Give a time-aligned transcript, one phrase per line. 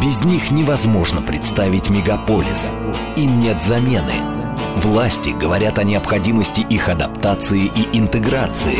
[0.00, 2.72] Без них невозможно представить мегаполис.
[3.16, 4.14] Им нет замены.
[4.76, 8.78] Власти говорят о необходимости их адаптации и интеграции.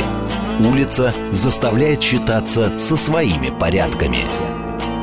[0.61, 4.25] Улица заставляет считаться со своими порядками.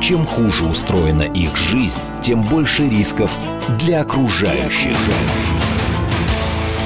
[0.00, 3.30] Чем хуже устроена их жизнь, тем больше рисков
[3.78, 4.96] для окружающих.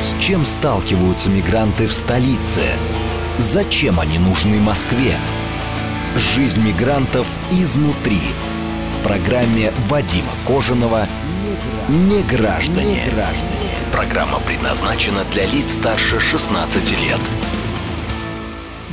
[0.02, 2.62] С чем сталкиваются мигранты в столице?
[3.38, 5.16] Зачем они нужны Москве?
[6.16, 8.20] Жизнь мигрантов изнутри.
[9.02, 11.08] Программе Вадима Кожаного
[11.88, 13.02] «Не граждане».
[13.90, 17.20] Программа предназначена для лиц старше 16 лет.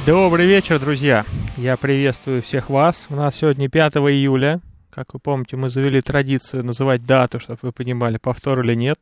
[0.07, 1.25] Добрый вечер, друзья.
[1.57, 3.05] Я приветствую всех вас.
[3.11, 4.61] У нас сегодня 5 июля.
[4.89, 8.99] Как вы помните, мы завели традицию называть дату, чтобы вы понимали, повтор или нет.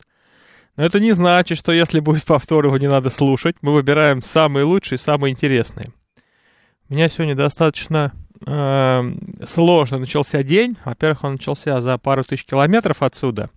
[0.76, 3.56] Но это не значит, что если будет повтор, его не надо слушать.
[3.62, 5.88] Мы выбираем самые лучшие, самые интересные.
[6.90, 8.12] У меня сегодня достаточно
[8.46, 9.14] э,
[9.46, 10.78] сложно начался день.
[10.86, 13.50] Во-первых, он начался за пару тысяч километров отсюда.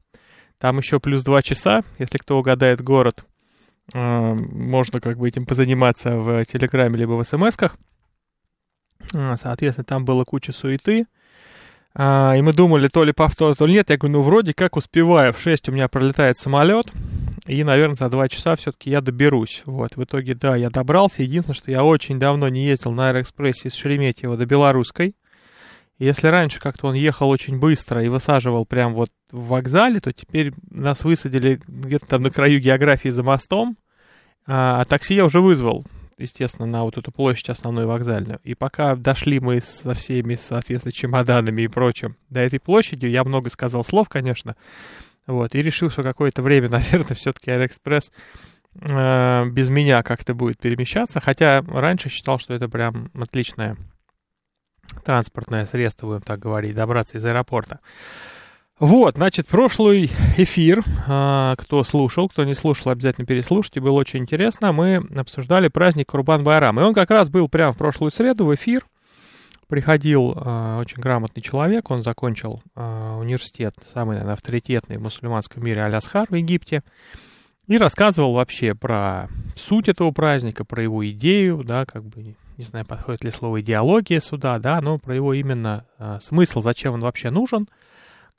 [0.59, 3.25] Там еще плюс два часа, если кто угадает город.
[3.95, 7.77] Э, можно как бы этим позаниматься в Телеграме либо в СМСках.
[9.15, 11.07] Э, соответственно, там было куча суеты.
[11.95, 13.91] А, и мы думали, то ли повтор, то ли нет.
[13.91, 15.33] Я говорю, ну вроде как успеваю.
[15.33, 16.87] В 6 у меня пролетает самолет.
[17.51, 19.63] И, наверное, за 2 часа все-таки я доберусь.
[19.67, 21.25] Вот, в итоге, да, я добрался.
[21.25, 25.17] Единственное, что я очень давно не ездил на Аэроэкспрессе из Шереметьево до Белорусской.
[25.99, 30.53] Если раньше как-то он ехал очень быстро и высаживал прям вот в вокзале, то теперь
[30.71, 33.77] нас высадили где-то там на краю географии за мостом.
[34.47, 35.85] А, а такси я уже вызвал
[36.19, 38.41] естественно, на вот эту площадь основную вокзальную.
[38.45, 43.49] И пока дошли мы со всеми, соответственно, чемоданами и прочим до этой площади, я много
[43.51, 44.55] сказал слов, конечно,
[45.31, 48.11] вот, и решил, что какое-то время, наверное, все-таки Аэроэкспресс
[48.81, 53.77] э, без меня как-то будет перемещаться, хотя раньше считал, что это прям отличное
[55.05, 57.81] транспортное средство, будем так говорить, добраться из аэропорта.
[58.81, 64.73] Вот, значит, прошлый эфир, а, кто слушал, кто не слушал, обязательно переслушайте, было очень интересно.
[64.73, 68.55] Мы обсуждали праздник Курбан Байрам, и он как раз был прямо в прошлую среду в
[68.55, 68.87] эфир.
[69.71, 75.85] Приходил э, очень грамотный человек, он закончил э, университет, самый, наверное, авторитетный в мусульманском мире
[75.85, 76.83] Алясхар в Египте,
[77.69, 82.85] и рассказывал вообще про суть этого праздника, про его идею, да, как бы, не знаю,
[82.85, 87.31] подходит ли слово идеология сюда, да, но про его именно э, смысл, зачем он вообще
[87.31, 87.69] нужен–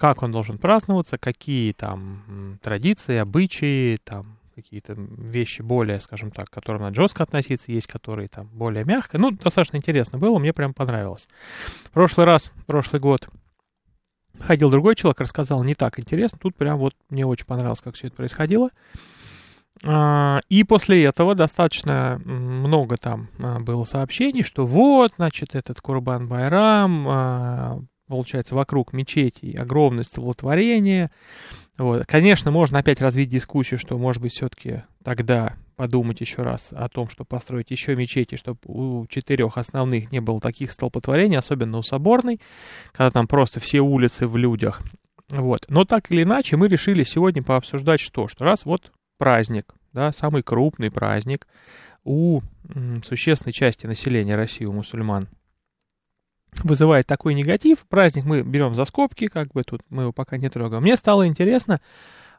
[0.02, 6.54] как он должен праздноваться, какие там традиции, обычаи, там какие-то вещи более, скажем так, к
[6.54, 9.18] которым надо жестко относиться, есть которые там более мягко.
[9.18, 11.28] Ну, достаточно интересно было, мне прям понравилось.
[11.94, 13.28] Прошлый раз, прошлый год,
[14.40, 16.38] ходил другой человек, рассказал не так интересно.
[16.42, 18.70] Тут прям вот мне очень понравилось, как все это происходило.
[19.84, 26.28] А, и после этого достаточно много там а, было сообщений, что вот, значит, этот Курбан
[26.28, 31.10] Байрам, а, получается, вокруг мечетей огромное столотворение.
[31.82, 32.06] Вот.
[32.06, 37.10] Конечно, можно опять развить дискуссию, что, может быть, все-таки тогда подумать еще раз о том,
[37.10, 42.40] чтобы построить еще мечети, чтобы у четырех основных не было таких столпотворений, особенно у Соборной,
[42.92, 44.84] когда там просто все улицы в людях.
[45.30, 45.66] Вот.
[45.70, 48.28] Но так или иначе, мы решили сегодня пообсуждать что?
[48.28, 51.48] Что раз вот праздник, да, самый крупный праздник
[52.04, 52.42] у
[52.76, 55.30] м, существенной части населения России, у мусульман–
[56.64, 57.80] вызывает такой негатив.
[57.88, 60.84] Праздник мы берем за скобки, как бы тут мы его пока не трогаем.
[60.84, 61.80] Мне стало интересно,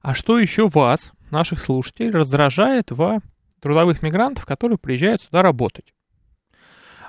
[0.00, 3.20] а что еще вас, наших слушателей, раздражает в
[3.60, 5.94] трудовых мигрантов, которые приезжают сюда работать?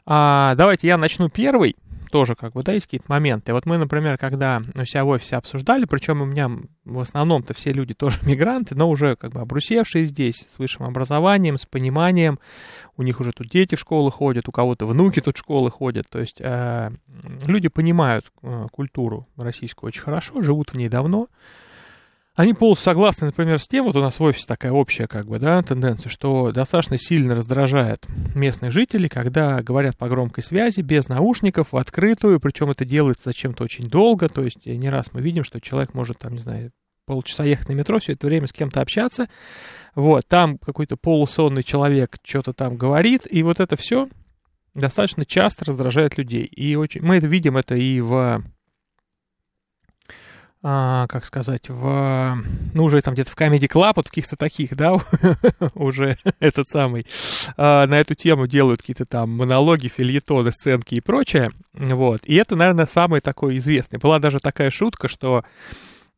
[0.06, 1.76] А, давайте я начну первый
[2.14, 3.54] тоже как бы, да, есть какие-то моменты.
[3.54, 6.48] Вот мы, например, когда у себя в офисе обсуждали, причем у меня
[6.86, 11.58] в основном-то все люди тоже мигранты, но уже как бы обрусевшие здесь, с высшим образованием,
[11.58, 12.38] с пониманием,
[12.98, 16.06] у них уже тут дети в школы ходят, у кого-то внуки тут в школы ходят,
[16.08, 16.92] то есть э,
[17.48, 21.30] люди понимают э, культуру российскую очень хорошо, живут в ней давно,
[22.36, 25.38] они полностью согласны, например, с тем, вот у нас в офисе такая общая, как бы,
[25.38, 31.72] да, тенденция, что достаточно сильно раздражает местных жителей, когда говорят по громкой связи, без наушников,
[31.72, 35.62] в открытую, причем это делается зачем-то очень долго, то есть не раз мы видим, что
[35.62, 36.72] человек может, там, не знаю,
[37.06, 39.28] полчаса ехать на метро, все это время с кем-то общаться,
[39.94, 44.08] вот, там какой-то полусонный человек что-то там говорит, и вот это все
[44.74, 48.44] достаточно часто раздражает людей, и очень, мы это видим это и в
[50.64, 52.38] а, как сказать, в,
[52.74, 54.96] ну, уже там где-то в Comedy Club, вот каких-то таких, да,
[55.76, 57.06] уже этот самый,
[57.58, 62.56] а, на эту тему делают какие-то там монологи, фильетоны, сценки и прочее, вот, и это,
[62.56, 64.00] наверное, самый такой известный.
[64.00, 65.44] Была даже такая шутка, что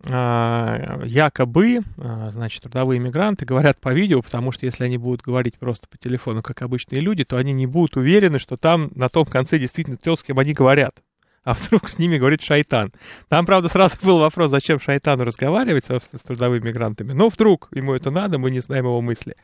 [0.08, 5.58] а, якобы, а, значит, трудовые мигранты говорят по видео, потому что если они будут говорить
[5.58, 9.26] просто по телефону, как обычные люди, то они не будут уверены, что там на том
[9.26, 11.02] конце действительно то, с кем они говорят.
[11.46, 12.92] А вдруг с ними говорит шайтан.
[13.30, 17.14] Там, правда, сразу был вопрос, зачем шайтану разговаривать, собственно, с трудовыми мигрантами.
[17.14, 19.36] Но вдруг ему это надо, мы не знаем его мысли.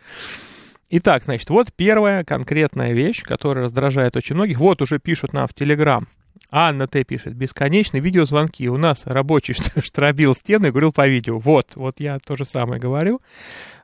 [0.89, 4.57] Итак, значит, вот первая конкретная вещь, которая раздражает очень многих.
[4.57, 6.07] Вот уже пишут нам в Телеграм.
[6.49, 7.03] Анна Т.
[7.05, 8.67] пишет, бесконечные видеозвонки.
[8.67, 11.37] У нас рабочий штробил стену и говорил по видео.
[11.37, 13.21] Вот, вот я то же самое говорю.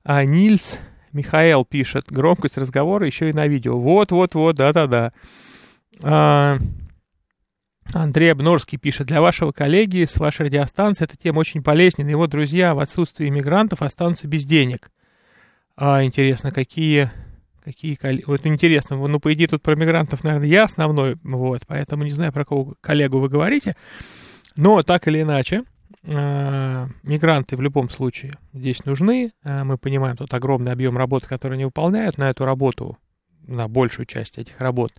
[0.04, 0.80] А Нильс
[1.14, 3.80] Михаил пишет, громкость разговора еще и на видео.
[3.80, 5.14] Вот, вот, вот, да-да-да.
[6.04, 6.58] А,
[7.94, 12.04] Андрей Обнорский пишет, для вашего коллеги с вашей радиостанции эта тема очень полезна.
[12.04, 14.92] Его друзья в отсутствии иммигрантов останутся без денег.
[15.76, 17.12] А, интересно, какие...
[17.64, 17.98] Какие
[18.28, 22.32] вот интересно, ну, по идее, тут про мигрантов, наверное, я основной, вот, поэтому не знаю,
[22.32, 23.76] про кого коллегу вы говорите,
[24.56, 25.64] но так или иначе,
[26.04, 31.56] э, мигранты в любом случае здесь нужны, э, мы понимаем, тут огромный объем работы, который
[31.56, 32.98] они выполняют, на эту работу,
[33.48, 34.92] на большую часть этих работ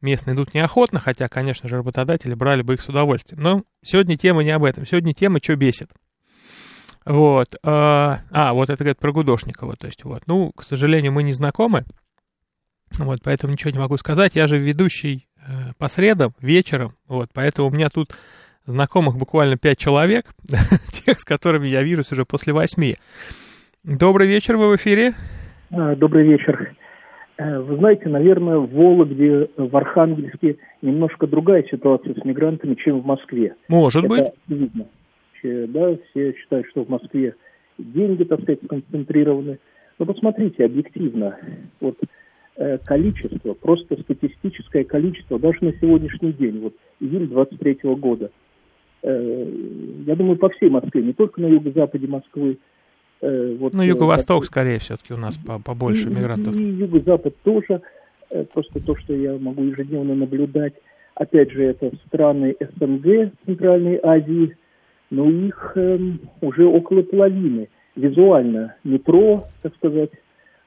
[0.00, 4.42] местные идут неохотно, хотя, конечно же, работодатели брали бы их с удовольствием, но сегодня тема
[4.42, 5.90] не об этом, сегодня тема, что бесит.
[7.04, 7.56] Вот.
[7.64, 9.76] А, а, вот это говорит про Гудошникова.
[9.76, 10.22] То есть, вот.
[10.26, 11.84] Ну, к сожалению, мы не знакомы.
[12.98, 14.36] Вот, поэтому ничего не могу сказать.
[14.36, 16.94] Я же ведущий э, по средам, вечером.
[17.08, 18.12] Вот, поэтому у меня тут
[18.66, 20.26] знакомых буквально пять человек,
[20.92, 22.96] тех, с которыми я вижусь уже после восьми.
[23.82, 25.14] Добрый вечер, вы в эфире.
[25.70, 26.76] А, добрый вечер.
[27.38, 33.06] Э, вы знаете, наверное, в Вологде, в Архангельске немножко другая ситуация с мигрантами, чем в
[33.06, 33.54] Москве.
[33.68, 34.26] Может Это быть.
[34.48, 34.86] Видно
[35.42, 37.34] да, все считают, что в Москве
[37.78, 39.58] деньги, так сказать, сконцентрированы.
[39.98, 41.38] Но посмотрите объективно,
[41.80, 41.96] вот
[42.56, 48.30] э, количество, просто статистическое количество, даже на сегодняшний день, вот июль 23 года,
[49.02, 49.52] э,
[50.06, 52.58] я думаю, по всей Москве, не только на юго-западе Москвы,
[53.22, 56.56] вот, ну, юго-восток, скорее, все-таки у нас побольше и, мигрантов.
[56.56, 57.80] И, и юго-запад тоже,
[58.52, 60.74] просто то, что я могу ежедневно наблюдать.
[61.14, 64.56] Опять же, это страны СНГ, Центральной Азии,
[65.10, 65.98] но их э,
[66.40, 67.68] уже около половины.
[67.94, 70.10] Визуально метро, так сказать,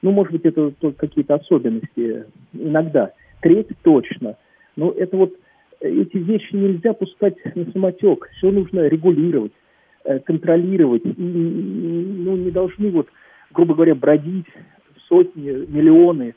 [0.02, 3.12] ну, может быть, это только какие-то особенности иногда.
[3.40, 4.36] Треть точно.
[4.76, 5.32] Но это вот
[5.80, 8.28] эти вещи нельзя пускать на самотек.
[8.36, 9.56] Все нужно регулировать, э,
[10.24, 11.04] контролировать.
[11.04, 13.08] И ну, не должны, вот,
[13.52, 14.46] грубо говоря, бродить
[15.08, 16.34] сотни, миллионы.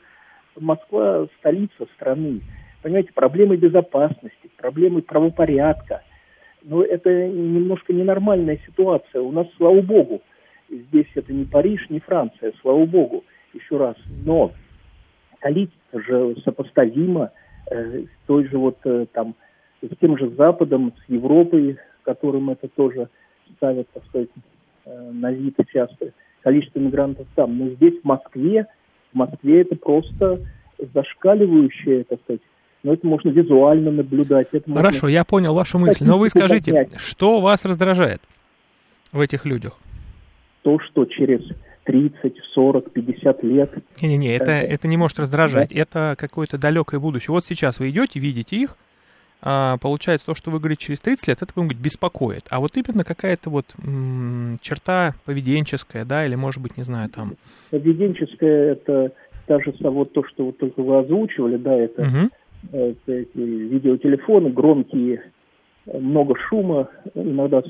[0.58, 2.40] Москва– столица страны.
[2.82, 6.02] Понимаете, проблемы безопасности, проблемы правопорядка–
[6.62, 9.22] но это немножко ненормальная ситуация.
[9.22, 10.22] У нас, слава богу,
[10.68, 13.24] здесь это не Париж, не Франция, слава богу,
[13.54, 13.96] еще раз.
[14.24, 14.52] Но
[15.40, 17.30] количество же сопоставимо
[17.70, 19.34] э, с той же вот э, там,
[19.82, 23.08] с тем же Западом, с Европой, которым это тоже
[23.56, 24.28] ставят, так сказать,
[24.84, 26.12] э, на вид часто,
[26.42, 27.58] количество мигрантов там.
[27.58, 28.66] Но здесь, в Москве,
[29.12, 30.40] в Москве это просто
[30.94, 32.40] зашкаливающее, так сказать,
[32.82, 34.48] но это можно визуально наблюдать.
[34.52, 35.08] Это Хорошо, можно...
[35.08, 36.98] я понял вашу мысль, но вы скажите, поднять.
[36.98, 38.22] что вас раздражает
[39.12, 39.78] в этих людях?
[40.62, 41.40] То, что через
[41.84, 43.70] 30, 40, 50 лет...
[44.00, 45.80] Не-не-не, это, это не может раздражать, да?
[45.80, 47.32] это какое-то далекое будущее.
[47.32, 48.76] Вот сейчас вы идете, видите их,
[49.42, 52.44] получается, то, что вы говорите через 30 лет, это кого-нибудь беспокоит.
[52.50, 57.34] А вот именно какая-то вот м- черта поведенческая, да, или, может быть, не знаю, там...
[57.70, 59.12] Поведенческая, это
[59.48, 62.30] даже вот то, что вот только вы озвучивали, да, это угу
[62.72, 65.22] эти видеотелефоны громкие,
[65.86, 67.62] много шума иногда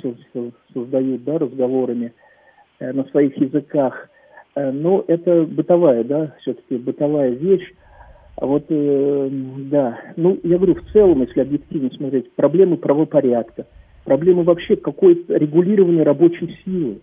[0.72, 2.12] создают да, разговорами
[2.78, 4.08] э, на своих языках.
[4.54, 7.72] Э, но это бытовая, да, все-таки бытовая вещь.
[8.40, 9.28] А вот, э,
[9.70, 13.66] да, ну, я говорю, в целом, если объективно смотреть, проблемы правопорядка,
[14.04, 17.00] проблемы вообще какое-то регулирование рабочей силы,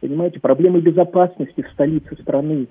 [0.00, 2.66] понимаете, проблемы безопасности в столице страны,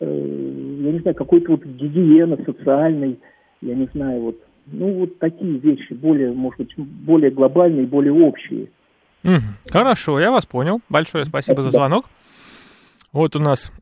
[0.00, 3.20] я не знаю, какой-то вот гигиена социальной,
[3.60, 8.66] я не знаю, вот, ну, вот такие вещи, более, может быть, более глобальные, более общие.
[9.70, 10.80] Хорошо, я вас понял.
[10.88, 11.62] Большое спасибо, спасибо.
[11.62, 12.06] за звонок.
[13.12, 13.72] Вот у нас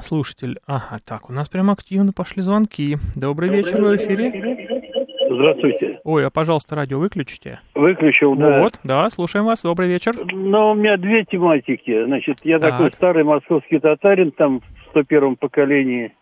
[0.00, 0.58] слушатель.
[0.66, 2.96] Ага, так, у нас прям активно пошли звонки.
[3.14, 4.82] Добрый, Добрый вечер, вы в эфире.
[5.28, 6.00] Здравствуйте.
[6.04, 7.60] Ой, а пожалуйста, радио выключите.
[7.74, 8.60] Выключил, да.
[8.60, 9.62] Вот, да, слушаем вас.
[9.62, 10.14] Добрый вечер.
[10.32, 12.04] Ну, у меня две тематики.
[12.04, 12.72] Значит, я так.
[12.72, 16.14] такой старый московский татарин, там в 101-м поколении.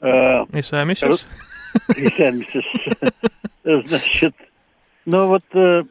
[0.00, 1.26] Э, и сами сейчас?
[1.96, 2.64] И сами сейчас.
[3.88, 4.34] Значит,
[5.06, 5.84] ну вот э,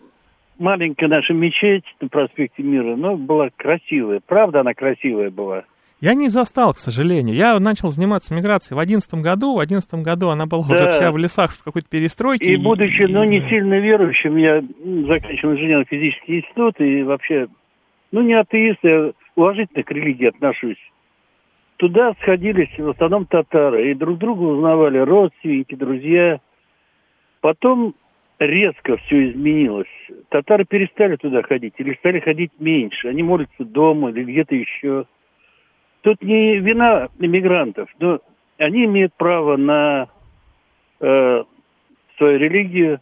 [0.58, 4.22] маленькая наша мечеть на проспекте Мира, ну, была красивая.
[4.26, 5.64] Правда, она красивая была.
[6.04, 7.34] Я не застал, к сожалению.
[7.34, 9.56] Я начал заниматься миграцией в одиннадцатом году.
[9.56, 10.76] В одиннадцатом году она была да.
[10.76, 12.44] уже вся в лесах в какой-то перестройке.
[12.44, 14.62] И, и будучи, ну, не сильно верующим, я
[15.08, 17.48] заканчивал инженерно-физический институт и вообще,
[18.12, 20.78] ну, не атеист, я уважительно к религии отношусь
[21.78, 26.40] туда сходились в основном татары и друг друга узнавали родственники, друзья.
[27.42, 27.96] Потом
[28.40, 29.88] резко все изменилось.
[30.30, 33.10] Татары перестали туда ходить или стали ходить меньше.
[33.10, 35.06] Они молятся дома или где-то еще.
[36.04, 38.20] Тут не вина иммигрантов, но
[38.58, 40.10] они имеют право на
[41.00, 41.44] э,
[42.18, 43.00] свою религию.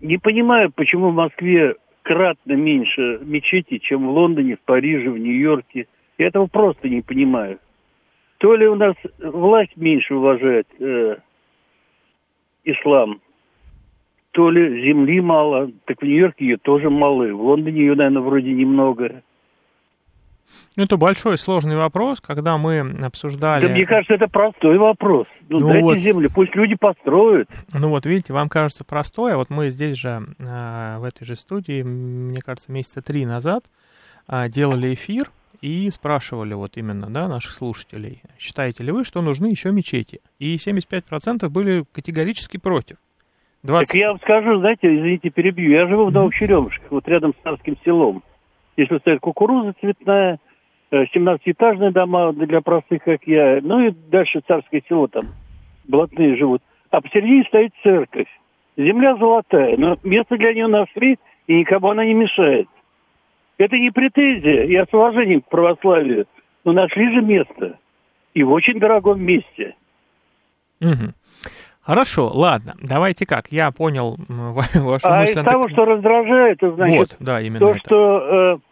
[0.00, 5.86] Не понимаю, почему в Москве кратно меньше мечети, чем в Лондоне, в Париже, в Нью-Йорке.
[6.18, 7.60] Я этого просто не понимаю.
[8.38, 11.16] То ли у нас власть меньше уважает э,
[12.64, 13.20] ислам,
[14.32, 15.70] то ли земли мало.
[15.84, 17.24] Так в Нью-Йорке ее тоже мало.
[17.32, 19.22] В Лондоне ее, наверное, вроде немного.
[20.76, 23.66] Ну, это большой сложный вопрос, когда мы обсуждали...
[23.66, 25.26] Да мне кажется, это простой вопрос.
[25.48, 25.98] Ну, ну дайте вот...
[25.98, 27.48] землю, пусть люди построят.
[27.72, 31.36] Ну вот, видите, вам кажется простой, а вот мы здесь же, а, в этой же
[31.36, 33.64] студии, мне кажется, месяца три назад
[34.26, 39.46] а, делали эфир и спрашивали вот именно, да, наших слушателей, считаете ли вы, что нужны
[39.46, 40.20] еще мечети?
[40.38, 42.98] И 75% были категорически против.
[43.64, 43.88] 20...
[43.88, 47.42] Так я вам скажу, знаете, извините, перебью, я живу в Новых Черемушках, вот рядом с
[47.42, 48.22] Царским селом.
[48.78, 50.38] Если стоит кукуруза цветная,
[50.92, 55.34] 17-этажные э, дома для простых, как я, ну и дальше царское село там,
[55.88, 56.62] блатные живут.
[56.90, 58.28] А посередине стоит церковь.
[58.76, 61.18] Земля золотая, но место для нее нашли,
[61.48, 62.68] и никому она не мешает.
[63.58, 66.26] Это не претензия, я с уважением к православию,
[66.64, 67.78] но нашли же место.
[68.34, 69.74] И в очень дорогом месте.
[70.80, 71.14] Угу.
[71.82, 75.38] Хорошо, ладно, давайте как, я понял вашу а мысль.
[75.38, 77.78] А из того, что раздражает, это значит, вот, да, именно то, это.
[77.78, 78.67] что Э,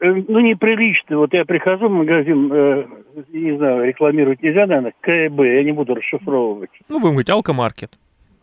[0.00, 1.18] ну, неприлично.
[1.18, 2.86] Вот я прихожу в магазин, э,
[3.32, 6.70] не знаю, рекламировать нельзя, наверное, КБ, я не буду расшифровывать.
[6.88, 7.90] Ну, будем говорить, алкомаркет.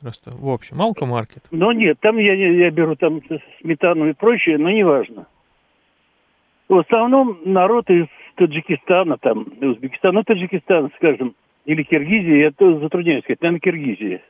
[0.01, 1.43] Просто, в общем, алкомаркет.
[1.51, 3.22] Ну, нет, там я, я беру там
[3.62, 5.27] сметану и прочее, но неважно.
[6.67, 13.24] В основном народ из Таджикистана, там, Узбекистана, ну, Таджикистан, скажем, или Киргизии, я тоже затрудняюсь
[13.24, 14.22] сказать, наверное, Киргизии.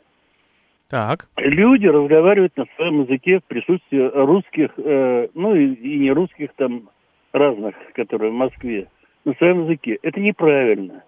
[0.90, 1.28] Так.
[1.38, 6.90] Люди разговаривают на своем языке в присутствии русских, э, ну и, и не русских там
[7.34, 8.88] разных, которые в Москве,
[9.26, 9.98] на своем языке.
[10.02, 11.04] Это неправильно.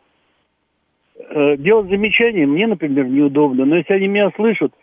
[1.18, 4.74] Э, делать замечания мне, например, неудобно, но если они меня слышат,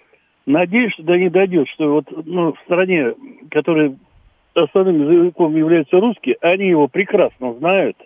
[0.47, 3.15] надеюсь, что до них дойдет, что вот ну, в стране,
[3.51, 3.95] которая
[4.55, 7.97] основным языком является русский, они его прекрасно знают.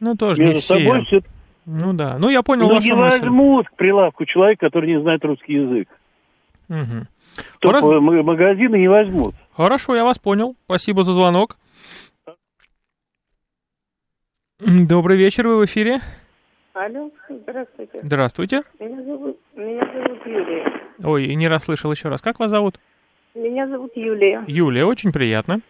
[0.00, 0.78] Ну, тоже Между не все.
[0.78, 1.20] собой все...
[1.66, 3.20] Ну да, ну я понял ну, вашу не мысль.
[3.20, 5.88] возьмут к прилавку человека, который не знает русский язык.
[6.70, 7.06] Угу.
[7.60, 8.22] Топовые Хор...
[8.22, 9.34] магазины не возьмут.
[9.52, 10.56] Хорошо, я вас понял.
[10.64, 11.56] Спасибо за звонок.
[14.60, 15.98] Добрый вечер, вы в эфире.
[16.74, 18.00] Алло, здравствуйте.
[18.02, 18.62] Здравствуйте.
[18.80, 20.72] Меня зовут, меня зовут Юлия.
[21.04, 22.20] Ой, не расслышал еще раз.
[22.20, 22.80] Как вас зовут?
[23.36, 24.42] Меня зовут Юлия.
[24.48, 25.60] Юлия, очень приятно.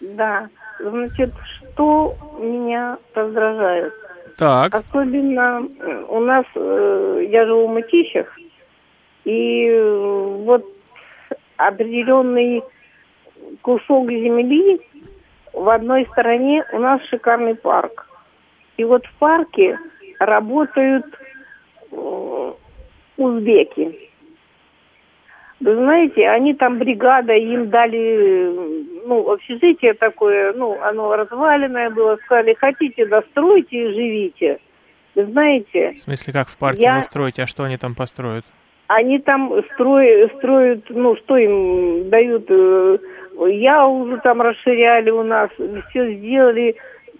[0.00, 1.32] Да, значит,
[1.72, 3.94] что меня раздражает?
[4.36, 4.74] Так.
[4.74, 8.38] Особенно э, у нас, э, я живу в Мытищах,
[9.24, 10.66] и э, вот
[11.56, 12.62] определенный
[13.62, 14.82] кусок земли
[15.54, 18.04] в одной стороне у нас шикарный парк.
[18.78, 19.78] И вот в парке
[20.20, 21.04] работают
[21.90, 22.52] э,
[23.16, 23.98] узбеки.
[25.60, 32.54] Вы знаете, они там бригада, им дали, ну, общежитие такое, ну, оно разваленное было, сказали,
[32.54, 34.58] хотите, достройте и живите.
[35.16, 35.94] Вы знаете...
[35.94, 36.96] В смысле, как в парке я...
[36.96, 38.44] достроить, а что они там построят?
[38.86, 42.98] Они там строят, строят, ну, что им дают, э,
[43.48, 45.50] я уже там расширяли у нас,
[45.90, 46.76] все сделали,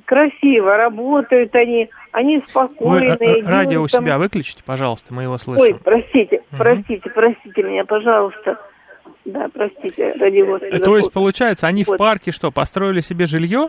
[0.08, 3.18] красиво, работают они, они спокойные.
[3.20, 5.62] Вы радио у себя выключите, пожалуйста, мы его слышим.
[5.62, 6.56] Ой, простите, угу.
[6.56, 8.58] простите, простите меня, пожалуйста.
[9.26, 10.80] Да, простите, ради Господа.
[10.80, 11.94] То есть, получается, они вот.
[11.94, 13.68] в парке что, построили себе жилье?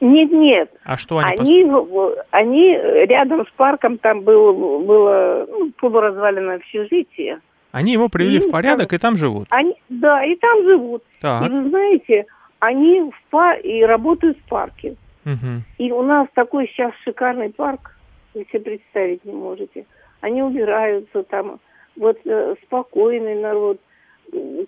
[0.00, 0.70] Нет, нет.
[0.84, 2.18] А что они Они, построили?
[2.30, 2.74] они
[3.06, 7.40] рядом с парком, там было, было ну, полуразваленное общежитие.
[7.72, 9.48] Они его привели и в порядок там, и там живут?
[9.50, 11.02] Они, да, и там живут.
[11.20, 11.46] Так.
[11.46, 12.26] И вы знаете,
[12.60, 13.58] они в пар...
[13.58, 14.96] и работают в парке.
[15.24, 15.62] Угу.
[15.78, 17.96] И у нас такой сейчас шикарный парк,
[18.34, 19.86] вы себе представить не можете.
[20.20, 21.60] Они убираются там,
[21.96, 23.78] вот э, спокойный народ,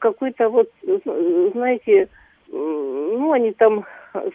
[0.00, 0.70] какой-то вот,
[1.52, 2.08] знаете,
[2.48, 3.86] ну, они там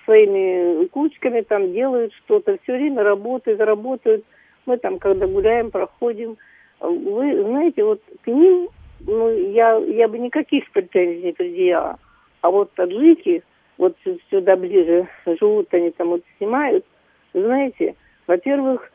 [0.05, 4.25] своими кучками там делают что-то, все время работают, работают.
[4.65, 6.37] Мы там, когда гуляем, проходим.
[6.79, 8.69] Вы знаете, вот к ним,
[9.01, 11.97] ну, я, я бы никаких претензий не предъявила.
[12.41, 13.43] А вот таджики,
[13.79, 13.97] вот
[14.29, 16.85] сюда ближе живут, они там вот снимают,
[17.33, 17.95] знаете,
[18.27, 18.91] во-первых,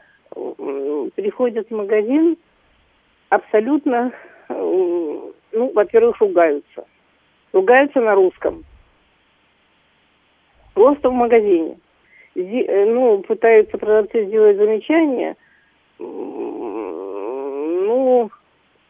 [1.17, 2.37] приходят в магазин,
[3.31, 4.13] абсолютно,
[4.49, 5.33] ну,
[5.75, 6.85] во-первых, ругаются.
[7.53, 8.65] Ругаются на русском.
[10.75, 11.79] Просто в магазине.
[12.35, 15.37] Э, ну, пытаются продавцы сделать замечания.
[15.99, 16.11] Ну,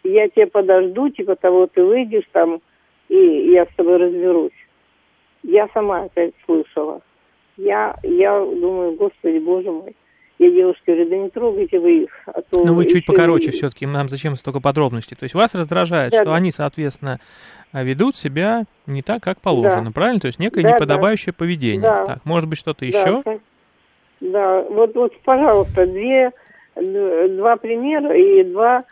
[0.02, 2.62] я тебя подожду, типа того, ты выйдешь там,
[3.10, 4.63] и я с тобой разберусь.
[5.44, 7.00] Я сама опять слышала.
[7.56, 9.94] Я, я думаю, господи, боже мой.
[10.40, 12.10] Я девушке говорю, да не трогайте вы их.
[12.26, 15.16] А то Ну, вы чуть покороче и- все-таки, нам зачем столько подробностей.
[15.16, 16.34] То есть вас раздражает, Да, что да.
[16.34, 17.20] они, соответственно,
[17.72, 20.18] ведут себя не так, как положено, правильно?
[20.20, 20.74] То есть некое Да, да.
[20.74, 21.82] неподобающее поведение.
[21.82, 22.06] Да.
[22.06, 23.22] Так, может быть, что-то Да, еще?
[23.22, 23.38] ка-
[24.20, 26.32] Да, вот, вот, пожалуйста, две,
[26.74, 28.84] два примера и два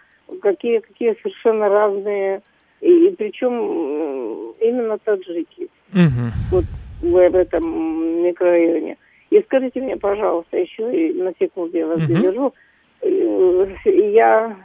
[0.43, 2.43] какие, какие совершенно разные,
[2.81, 6.33] и, и причем именно таджики Мгм.
[6.51, 6.65] вот
[7.01, 8.97] в, этом микрорайоне.
[9.31, 10.85] И скажите мне, пожалуйста, еще
[11.23, 12.07] на секунду я вас Мгм.
[12.09, 12.55] задержу.
[13.03, 14.57] Э, Я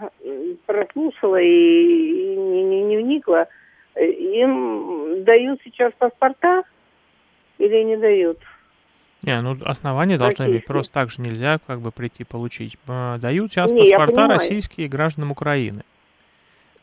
[0.66, 3.48] прослушала и, не, не, не вникла.
[3.96, 6.64] Им дают сейчас паспорта
[7.58, 8.38] или не дают?
[9.24, 10.66] Не, ну основания должны быть.
[10.66, 12.78] Просто так же нельзя как бы прийти получить.
[12.86, 15.84] Дают сейчас Не, паспорта российские гражданам Украины.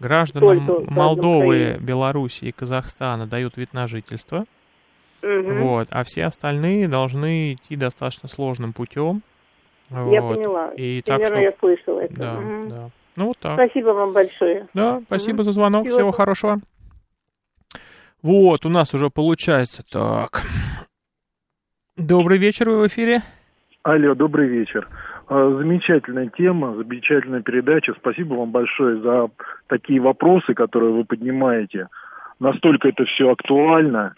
[0.00, 1.78] Гражданам Только Молдовы.
[1.80, 4.44] Белоруссии и Казахстана дают вид на жительство.
[5.22, 5.62] Мгм.
[5.62, 9.22] Вот, а все остальные должны идти достаточно сложным путем.
[9.90, 10.36] Я Вот.
[10.36, 10.70] поняла.
[10.76, 12.14] И так что- я слышала это.
[12.14, 12.68] Да, Мгм.
[12.68, 12.90] да.
[13.16, 13.52] Ну вот так.
[13.52, 14.66] Спасибо вам большое.
[14.74, 15.44] Да, спасибо Мгм.
[15.44, 15.84] за звонок.
[15.86, 16.58] Всего Всего хорошего.
[18.22, 20.42] Вот, у нас уже получается так.
[21.96, 23.22] Добрый вечер, вы в эфире.
[23.82, 24.88] Алло, добрый вечер.
[25.28, 27.95] А, Замечательная тема, замечательная передача.
[27.99, 29.28] Спасибо вам большое за
[29.69, 31.88] такие вопросы, которые вы поднимаете.
[32.40, 34.12] Настолько это все актуально.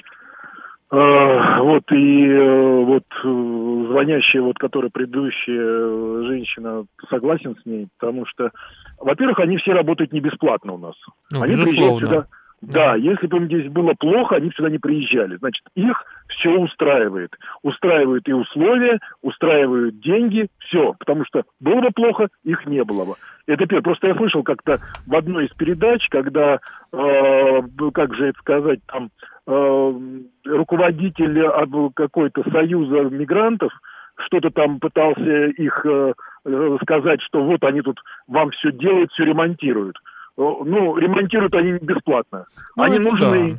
[0.91, 7.89] А, Вот и э, вот э, звонящая, вот которая предыдущая э, женщина, согласен с ней,
[7.99, 8.51] потому что,
[8.99, 10.95] во-первых, они все работают не бесплатно у нас.
[11.33, 12.07] Ну, они приезжают безусловно.
[12.07, 12.27] сюда.
[12.63, 15.37] Да, если бы им здесь было плохо, они сюда не приезжали.
[15.37, 17.33] Значит, их все устраивает.
[17.63, 20.95] Устраивают и условия, устраивают деньги, все.
[20.99, 23.15] Потому что было бы плохо, их не было бы.
[23.47, 23.83] Это первое.
[23.83, 26.59] Просто я слышал как-то в одной из передач, когда,
[26.93, 29.11] э, ну, как же это сказать, там
[29.47, 29.93] э,
[30.47, 33.73] руководитель об- какой-то союза мигрантов
[34.19, 36.15] что-то там пытался их э,
[36.47, 39.99] э, сказать, что вот они тут вам все делают, все ремонтируют.
[40.39, 42.47] Э, Ну, ремонтируют они бесплатно.
[42.77, 43.59] Ну, они нужны.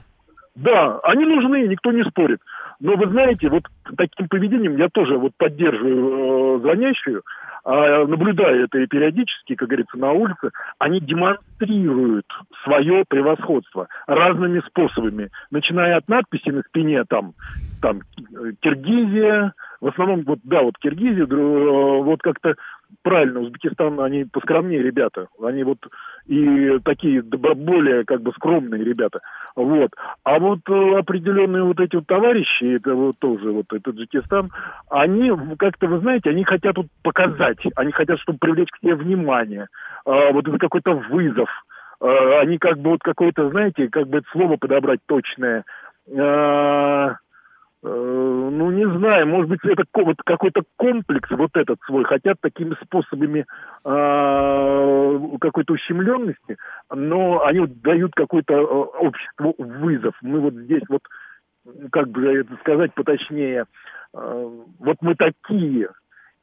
[0.56, 2.40] Да, они нужны, никто не спорит.
[2.80, 3.63] Но вы знаете, вот
[3.96, 7.24] таким поведением я тоже вот поддерживаю э, звонящую,
[7.70, 12.26] а, наблюдаю это и периодически, как говорится, на улице, они демонстрируют
[12.63, 17.34] свое превосходство разными способами, начиная от надписи на спине, там,
[17.82, 22.56] там э, Киргизия, в основном, вот, да, вот Киргизия, э, вот как-то
[23.04, 25.80] правильно, Узбекистан, они поскромнее ребята, они вот
[26.26, 29.21] и такие более как бы скромные ребята,
[29.56, 29.91] вот.
[30.23, 34.52] А вот э, определенные вот эти вот товарищи, это вот тоже вот этот Таджикистан,
[34.89, 39.67] они как-то, вы знаете, они хотят вот показать, они хотят, чтобы привлечь к себе внимание,
[40.06, 41.50] А, вот это какой-то вызов,
[42.00, 45.63] А, они как бы вот какое-то, знаете, как бы это слово подобрать точное,
[46.17, 47.15] А,
[47.88, 53.45] ну, не знаю, может быть, это вот какой-то комплекс вот этот свой, хотят такими способами
[53.84, 56.58] а, какой-то ущемленности,
[56.93, 60.15] но они вот дают какой-то э, обществу вызов.
[60.21, 61.02] Мы вот здесь вот,
[61.91, 63.65] как бы это сказать поточнее,
[64.13, 65.89] э, вот мы такие.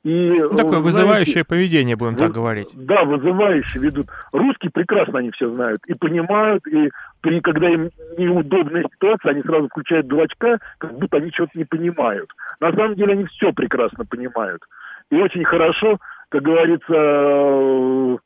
[0.05, 2.69] И, Ну, такое э, вызывающее знаете, поведение, будем так вы- говорить.
[2.75, 4.07] Да, вызывающе ведут.
[4.33, 6.91] Русские прекрасно они все знают и понимают, и
[7.23, 7.89] при, когда им
[8.19, 12.31] неудобная ситуация, они сразу включают дурачка, как будто они что-то не понимают.
[12.61, 14.63] На самом деле они все прекрасно понимают.
[15.11, 15.97] И очень хорошо,
[16.29, 18.17] как говорится, э,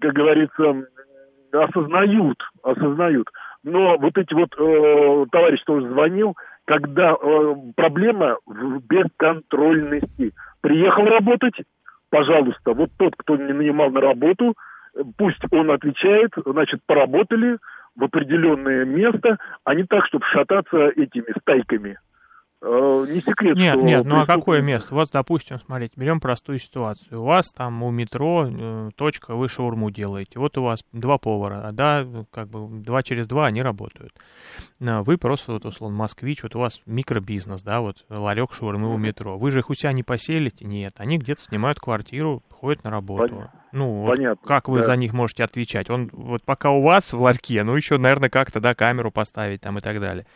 [0.00, 0.84] как говорится,
[1.52, 3.28] осознают, осознают.
[3.64, 10.32] Но вот эти вот э, товарищ тоже звонил, когда э, проблема в бесконтрольности.
[10.60, 11.54] Приехал работать,
[12.10, 14.54] пожалуйста, вот тот, кто не нанимал на работу,
[14.94, 17.58] э, пусть он отвечает, значит, поработали
[17.96, 21.98] в определенное место, а не так, чтобы шататься этими стайками.
[22.64, 24.94] Э, Не секрет, Нет, что нет, ну а какое место?
[24.94, 27.20] Вот, допустим, смотрите, берем простую ситуацию.
[27.20, 30.38] У вас там у метро э, точка, вы шаурму делаете.
[30.38, 34.12] Вот у вас два повара, а да, как бы два через два они работают.
[34.80, 38.96] А Вы просто, вот, условно, москвич, вот у вас микробизнес, да, вот ларек шаурмы у
[38.96, 39.36] метро.
[39.36, 40.64] Вы же их у себя не поселите?
[40.64, 43.28] Нет, они где-то снимают квартиру, ходят на работу.
[43.28, 43.61] Понятно.
[43.72, 44.86] Ну, вот Понятно, как вы да.
[44.86, 45.88] за них можете отвечать?
[45.90, 49.78] Он вот пока у вас в ларьке, ну еще, наверное, как-то, да, камеру поставить там
[49.78, 50.26] и так далее.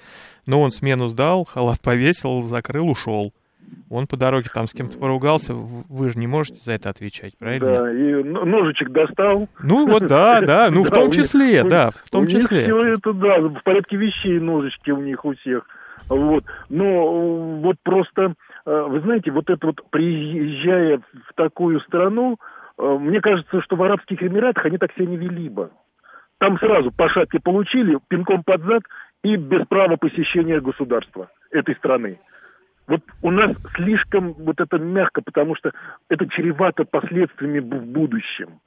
[0.46, 3.32] Но он смену сдал, халат повесил, закрыл, ушел.
[3.90, 7.66] Он по дороге там с кем-то поругался, вы же не можете за это отвечать, правильно?
[7.66, 9.48] Да, и н- ножичек достал.
[9.60, 12.42] Ну вот да, да, ну в том у числе, у- да, в том у них
[12.44, 12.62] числе.
[12.64, 15.64] все это, да, в порядке вещей ножички у них у всех.
[16.08, 16.44] Вот.
[16.68, 22.38] Но э, вот просто, э, вы знаете, вот это вот приезжая в такую страну,
[22.78, 25.70] мне кажется, что в Арабских Эмиратах они так себя не вели бы.
[26.38, 28.82] там сразу по шапке получили, пинком под зад
[29.24, 32.18] и без права посещения государства этой страны.
[32.86, 35.72] Вот у нас слишком вот это мягко, потому что
[36.08, 38.60] это чревато последствиями в будущем.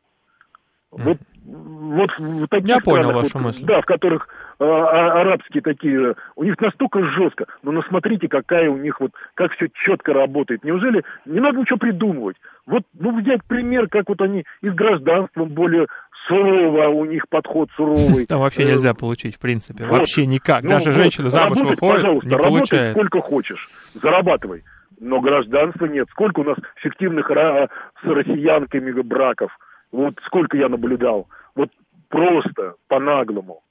[0.92, 3.66] Вот, вот в таких Я понял странах, вашу вот, мысль.
[3.66, 4.28] Да, в которых
[4.60, 7.46] э, а- арабские такие, у них настолько жестко.
[7.62, 10.64] Но ну, смотрите, какая у них вот, как все четко работает.
[10.64, 12.38] Неужели не надо ничего придумывать?
[12.66, 15.86] Вот, ну, взять пример, как вот они и с гражданством более
[16.28, 18.26] сурово, у них подход суровый.
[18.28, 19.86] Там вообще Э, нельзя получить, в принципе.
[19.86, 20.00] вот.
[20.00, 20.64] Вообще никак.
[20.64, 22.92] ну, Даже вот, женщина замуж выходит, пожалуйста, не работай получает.
[22.94, 24.64] сколько хочешь, зарабатывай.
[25.00, 26.08] Но гражданства нет.
[26.12, 29.52] Сколько у нас фиктивных с россиянками браков?
[29.92, 31.28] Вот сколько я наблюдал.
[31.56, 31.70] Вот
[32.10, 33.62] просто по-наглому.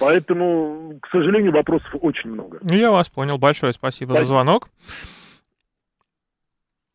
[0.00, 2.58] Поэтому, к сожалению, вопросов очень много.
[2.62, 3.38] Ну, я вас понял.
[3.38, 4.34] Большое спасибо за Спасибо.
[4.34, 4.68] звонок.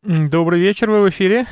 [0.04, 1.44] М, Добрый вечер, вы в эфире.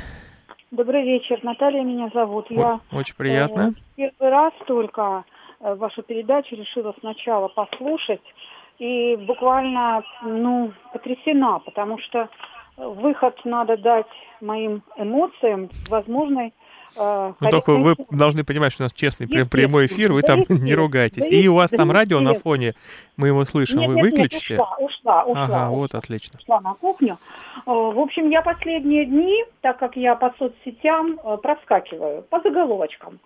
[0.71, 2.47] Добрый вечер, Наталья меня зовут.
[2.49, 3.73] Я Очень приятно.
[3.97, 5.23] э, первый раз только
[5.61, 8.21] э, вашу передачу решила сначала послушать
[8.79, 12.29] и буквально, ну, потрясена, потому что
[12.77, 14.07] э, выход надо дать
[14.41, 16.53] моим эмоциям, возможной
[16.95, 20.73] Ну, только вы должны понимать, что у нас честный прям прямой эфир, вы там не
[20.73, 21.27] ругайтесь.
[21.27, 22.73] И у вас там радио на фоне,
[23.17, 24.55] мы его слышим, вы нет, выключите?
[24.55, 25.43] ушла, ушла, ушла.
[25.43, 25.69] Ага, ушла.
[25.69, 26.39] вот отлично.
[26.45, 27.17] Шла на кухню.
[27.65, 33.19] Э, В общем, я последние дни, так как я по соцсетям э, проскакиваю, по заголовочкам.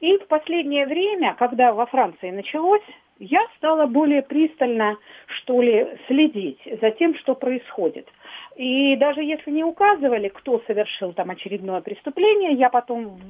[0.00, 2.82] И в последнее время, когда во Франции началось,
[3.18, 8.06] я стала более пристально, что ли, следить за тем, что происходит.
[8.58, 13.20] И даже если не указывали, кто совершил там очередное преступление, я потом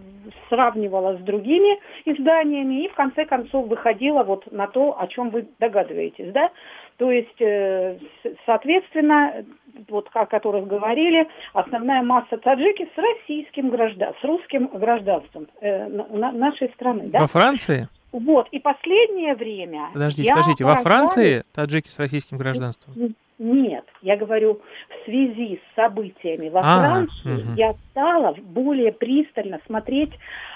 [0.49, 5.47] сравнивала с другими изданиями и в конце концов выходила вот на то, о чем вы
[5.61, 6.51] догадываетесь, да?
[6.97, 7.99] То есть, э,
[8.47, 9.45] соответственно,
[9.89, 16.07] вот о которых говорили, основная масса таджики с российским гражданством, с русским гражданством э, на-
[16.09, 17.21] на- нашей страны, да?
[17.21, 17.89] Во Франции?
[18.13, 19.91] Вот, и последнее время...
[19.93, 23.15] Подождите, подождите, во Франции таджики с российским гражданством?
[23.39, 27.55] Нет, я говорю, в связи с событиями во А, Франции мгм.
[27.55, 30.11] я стала более пристально смотреть,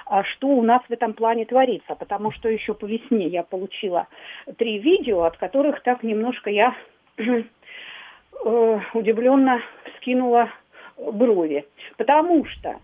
[0.06, 4.08] а, что у нас в этом плане творится, потому что еще по весне я получила
[4.56, 6.74] три видео, от которых так немножко я
[7.18, 9.60] э, удивленно
[9.94, 10.48] вскинула
[10.96, 11.64] брови.
[11.96, 12.76] Потому что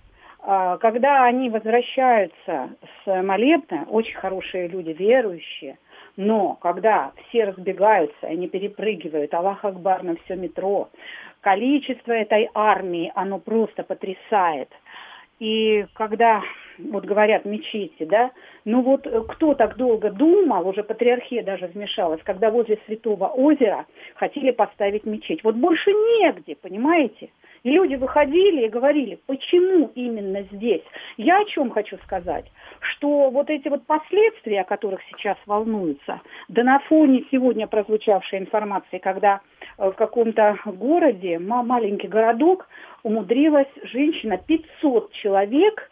[0.80, 2.70] когда они возвращаются
[3.04, 5.76] с молебна, очень хорошие люди, верующие,
[6.16, 10.88] но когда все разбегаются, они перепрыгивают, Аллах Акбар на все метро,
[11.42, 14.70] количество этой армии, оно просто потрясает.
[15.38, 16.42] И когда
[16.78, 18.30] вот говорят мечети, да,
[18.64, 23.86] ну вот э, кто так долго думал, уже патриархия даже вмешалась, когда возле Святого озера
[24.14, 25.44] хотели поставить мечеть.
[25.44, 27.30] Вот больше негде, понимаете?
[27.62, 30.82] И люди выходили и говорили, почему именно здесь?
[31.16, 32.46] Я о чем хочу сказать?
[32.80, 38.98] Что вот эти вот последствия, о которых сейчас волнуются, да на фоне сегодня прозвучавшей информации,
[38.98, 39.40] когда
[39.78, 42.68] э, в каком-то городе, ма- маленький городок,
[43.02, 45.90] умудрилась женщина 500 человек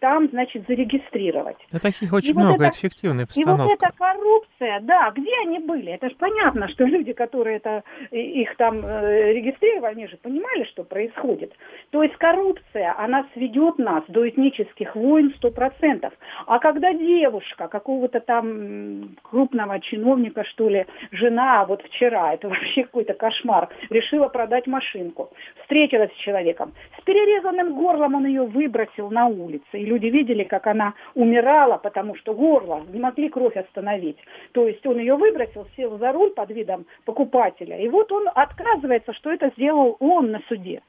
[0.00, 1.56] там, значит, зарегистрировать.
[1.72, 3.72] Да таких очень И вот много, это- это фиктивная И вот постановка.
[3.74, 5.92] эта коррупция, да, где они были?
[5.92, 10.84] Это же понятно, что люди, которые это, их там э, регистрировали, они же понимали, что
[10.84, 11.52] происходит.
[11.90, 16.12] То есть коррупция, она сведет нас до этнических войн сто процентов.
[16.46, 23.14] А когда девушка какого-то там крупного чиновника, что ли, жена, вот вчера, это вообще какой-то
[23.14, 25.30] кошмар, решила продать машинку,
[25.62, 30.66] встретилась с человеком, с перерезанным горлом он ее выбросил на улицу, и люди видели, как
[30.66, 34.18] она умирала, потому что горло не могли кровь остановить.
[34.52, 39.12] То есть он ее выбросил, сел за руль под видом покупателя, и вот он отказывается,
[39.14, 40.82] что это сделал он на суде.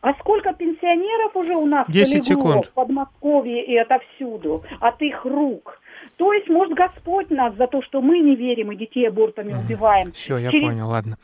[0.00, 2.66] А сколько пенсионеров уже у нас 10 полегло секунд.
[2.66, 5.80] в Подмосковье и отовсюду, от их рук.
[6.16, 10.12] То есть, может, Господь нас за то, что мы не верим и детей абортами убиваем.
[10.12, 11.16] Все, я через понял, ладно.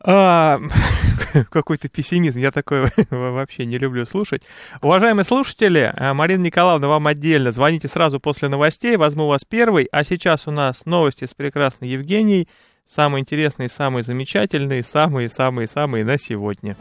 [0.00, 0.60] А,
[1.50, 4.42] какой-то пессимизм, я такое вообще не люблю слушать.
[4.80, 7.50] Уважаемые слушатели, а, Марина Николаевна, вам отдельно.
[7.50, 9.88] Звоните сразу после новостей, возьму вас первый.
[9.90, 12.48] А сейчас у нас новости с прекрасной Евгенией.
[12.86, 16.76] Самые интересные, самые замечательные, самые-самые-самые на сегодня.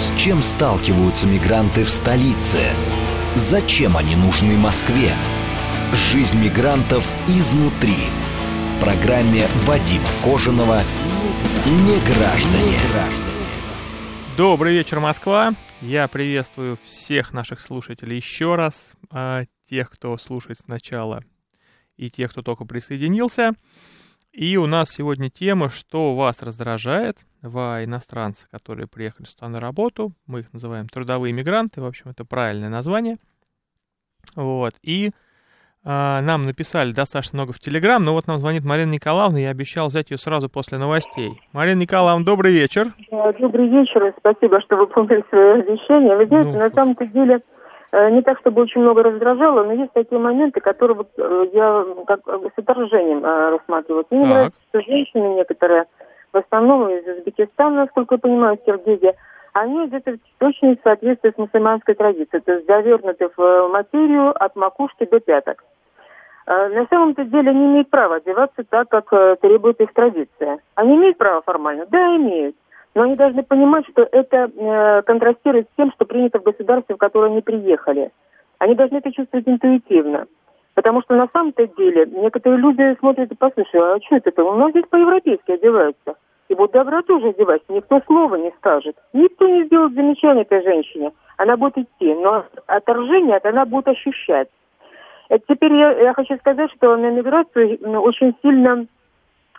[0.00, 2.70] С чем сталкиваются мигранты в столице?
[3.36, 5.12] Зачем они нужны Москве?
[5.92, 8.08] Жизнь мигрантов изнутри.
[8.82, 10.80] Программе Вадима Кожаного
[11.66, 12.76] «Не граждане».
[14.36, 15.54] Добрый вечер, Москва.
[15.80, 18.94] Я приветствую всех наших слушателей еще раз.
[19.12, 21.22] а, Тех, кто слушает сначала,
[21.96, 23.52] и тех, кто только присоединился.
[24.32, 30.12] И у нас сегодня тема, что вас раздражает в иностранцах, которые приехали сюда на работу.
[30.26, 31.80] Мы их называем трудовые мигранты.
[31.80, 33.18] В общем, это правильное название.
[34.34, 34.74] Вот.
[34.82, 35.12] И
[35.84, 40.10] нам написали достаточно много в Телеграм, но вот нам звонит Марина Николаевна, я обещал взять
[40.10, 41.40] ее сразу после новостей.
[41.52, 42.86] Марина Николаевна, добрый вечер.
[43.10, 46.16] Добрый вечер, и спасибо, что вы помнили свое обещание.
[46.16, 47.40] Вы знаете, ну, на самом-то деле
[47.92, 51.84] э, не так, чтобы очень много раздражало, но есть такие моменты, которые вот э, я
[52.06, 54.06] как с отторжением э, рассматриваю.
[54.10, 54.30] Мне так.
[54.30, 55.86] нравится, что женщины некоторые,
[56.32, 59.14] в основном из Узбекистана, насколько я понимаю, Киргизии,
[59.52, 65.20] они где-то в соответствии с мусульманской традицией, то есть завернуты в материю от макушки до
[65.20, 65.64] пяток.
[66.46, 70.58] Э, на самом-то деле они имеют право одеваться так, как э, требует их традиция.
[70.74, 71.86] Они имеют право формально?
[71.86, 72.56] Да, имеют.
[72.94, 76.98] Но они должны понимать, что это э, контрастирует с тем, что принято в государстве, в
[76.98, 78.10] которое они приехали.
[78.58, 80.26] Они должны это чувствовать интуитивно.
[80.74, 84.42] Потому что на самом-то деле некоторые люди смотрят и послушают, а что это?
[84.42, 86.16] У нас здесь по-европейски одеваются.
[86.52, 88.94] И вот добра тоже одеваться, никто слова не скажет.
[89.14, 91.10] Никто не сделает замечания этой женщине.
[91.38, 94.48] Она будет идти, но отторжение это она будет ощущать.
[95.30, 98.84] Это теперь я, я хочу сказать, что на миграцию ну, очень сильно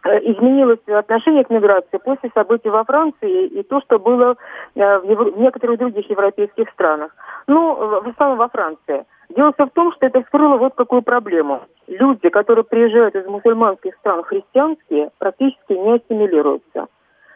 [0.05, 4.35] э, изменилось отношение к миграции после событий во Франции и то, что было
[4.75, 7.15] э, в, в некоторых других европейских странах.
[7.47, 9.03] Ну, в основном во Франции.
[9.35, 11.61] Дело в том, что это вскрыло вот какую проблему.
[11.87, 16.87] Люди, которые приезжают из мусульманских стран христианские, практически не ассимилируются.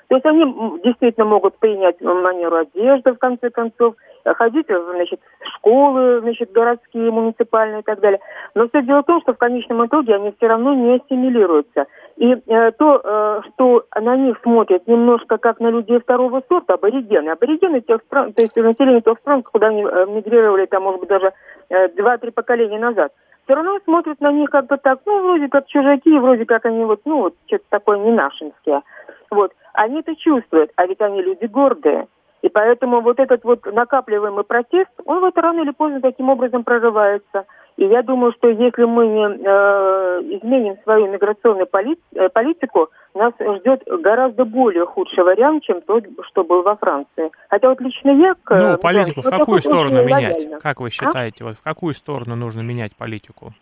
[0.07, 3.95] То есть они действительно могут принять манеру одежды, в конце концов,
[4.35, 8.19] ходить значит, в школы значит, городские, муниципальные и так далее.
[8.55, 11.85] Но все дело в том, что в конечном итоге они все равно не ассимилируются.
[12.17, 17.29] И э, то, э, что на них смотрят немножко как на людей второго сорта, аборигены.
[17.29, 21.09] Аборигены тех стран, то есть население тех стран, куда они э, мигрировали, там, может быть,
[21.09, 21.33] даже
[21.69, 23.11] э, два-три поколения назад
[23.47, 26.83] все равно смотрят на них как бы так, ну, вроде как чужаки, вроде как они
[26.83, 28.83] вот, ну, вот, что-то такое не нашинское.
[29.31, 29.53] Вот.
[29.73, 32.07] Они это чувствуют, а ведь они люди гордые.
[32.41, 37.45] И поэтому вот этот вот накапливаемый протест, он вот рано или поздно таким образом прорывается.
[37.77, 43.33] И я думаю, что если мы не э, изменим свою миграционную поли э, политику, нас
[43.39, 47.31] ждет гораздо более худший вариант, чем тот, что был во Франции.
[47.49, 48.35] Хотя вот лично я...
[48.49, 50.37] Ну, политику да, в какую сторону менять?
[50.37, 50.59] Лояльно.
[50.59, 50.91] Как вы а?
[50.91, 51.47] считаете, а?
[51.47, 53.53] вот в какую сторону нужно менять политику?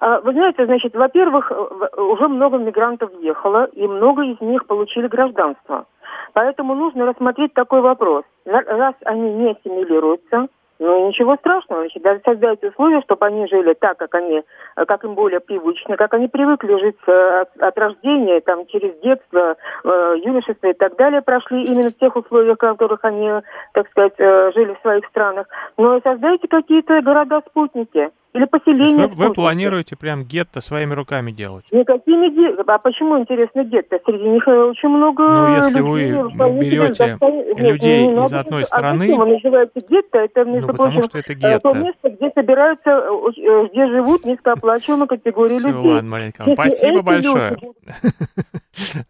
[0.00, 1.52] А, вы знаете, значит, во-первых,
[1.98, 5.86] уже много мигрантов въехало, и много из них получили гражданство.
[6.32, 8.24] Поэтому нужно рассмотреть такой вопрос.
[8.44, 10.48] Раз они не ассимилируются,
[10.80, 14.42] ну, ничего страшного, значит, даже создать условия, чтобы они жили так, как они,
[14.74, 19.56] как им более привычно, как они привыкли жить э, от, от рождения, там, через детство,
[19.84, 23.30] э, юношество и так далее, прошли именно в тех условиях, в которых они,
[23.74, 25.48] так сказать, э, жили в своих странах.
[25.76, 29.06] Но создайте какие-то города-спутники, или поселение.
[29.08, 31.64] Вы, вы планируете прям гетто своими руками делать?
[31.72, 32.64] Никакими гетто.
[32.72, 33.98] А почему, интересно, гетто?
[34.04, 37.18] Среди них очень много Ну, если людей, вы берете
[37.56, 39.04] людей Нет, из одной страны...
[39.04, 40.18] А почему называется гетто?
[40.18, 41.70] Это, между ну, потому что это гетто.
[41.70, 45.92] то место, где собираются, э, где живут низкооплачиваемые категории Все, людей.
[45.92, 47.56] ладно, Маринка, спасибо большое.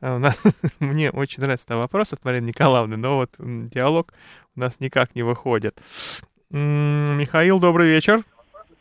[0.80, 4.12] Мне очень нравится вопрос от Марины Николаевны, но вот диалог
[4.56, 5.78] у нас никак не выходит.
[6.50, 8.22] Михаил, добрый вечер.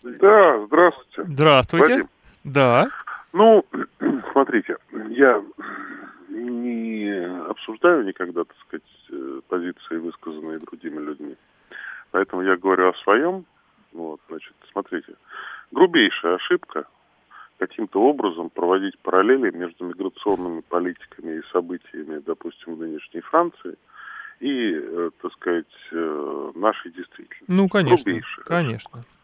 [0.04, 1.32] Да, здравствуйте.
[1.32, 1.94] Здравствуйте.
[1.94, 2.10] Вадим.
[2.44, 2.90] Да.
[3.34, 3.66] Ну,
[4.32, 4.78] смотрите,
[5.10, 5.44] я
[6.30, 7.10] не
[7.50, 11.36] обсуждаю никогда, так сказать, э, позиции, высказанные другими людьми.
[12.12, 13.46] Поэтому я говорю о своем.
[13.92, 15.14] Вот, значит, смотрите,
[15.72, 16.86] грубейшая ошибка
[17.58, 23.76] каким-то образом проводить параллели между миграционными политиками и событиями, допустим, в нынешней Франции
[24.40, 27.46] и, э, так сказать, э, нашей действительности.
[27.48, 29.00] Ну, конечно, грубейшая конечно.
[29.00, 29.19] Ошибка.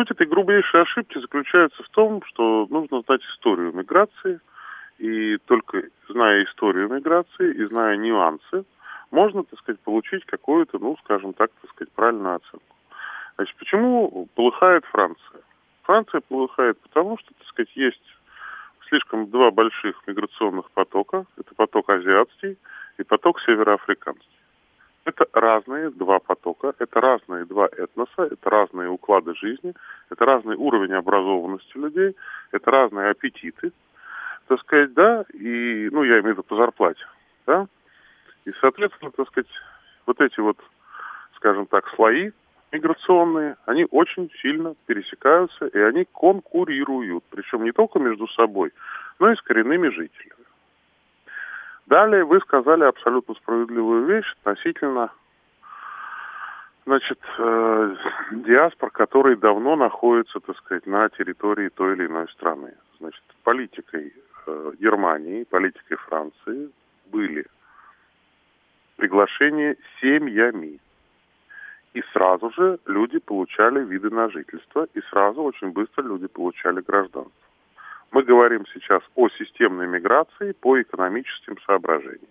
[0.00, 4.40] Суть этой грубейшей ошибки заключается в том, что нужно знать историю миграции,
[4.96, 8.64] и только зная историю миграции и зная нюансы,
[9.10, 12.76] можно, так сказать, получить какую-то, ну, скажем так, так сказать, правильную оценку.
[13.36, 15.42] Значит, почему полыхает Франция?
[15.82, 18.16] Франция полыхает потому, что, так сказать, есть
[18.88, 21.26] слишком два больших миграционных потока.
[21.36, 22.56] Это поток азиатский
[22.96, 24.39] и поток североафриканский.
[25.04, 29.74] Это разные два потока, это разные два этноса, это разные уклады жизни,
[30.10, 32.16] это разный уровень образованности людей,
[32.52, 33.72] это разные аппетиты,
[34.46, 37.04] так сказать, да, и, ну, я имею в виду по зарплате,
[37.46, 37.66] да,
[38.44, 39.50] и, соответственно, так сказать,
[40.06, 40.58] вот эти вот,
[41.36, 42.32] скажем так, слои
[42.72, 48.72] миграционные, они очень сильно пересекаются, и они конкурируют, причем не только между собой,
[49.18, 50.39] но и с коренными жителями.
[51.90, 55.10] Далее вы сказали абсолютно справедливую вещь относительно
[56.86, 57.96] значит, э,
[58.30, 62.74] диаспор, которые давно находятся, так сказать, на территории той или иной страны.
[63.00, 64.14] Значит, политикой
[64.46, 66.70] э, Германии, политикой Франции
[67.06, 67.44] были
[68.94, 70.78] приглашения семьями.
[71.94, 77.49] И сразу же люди получали виды на жительство, и сразу очень быстро люди получали гражданство.
[78.12, 82.28] Мы говорим сейчас о системной миграции по экономическим соображениям.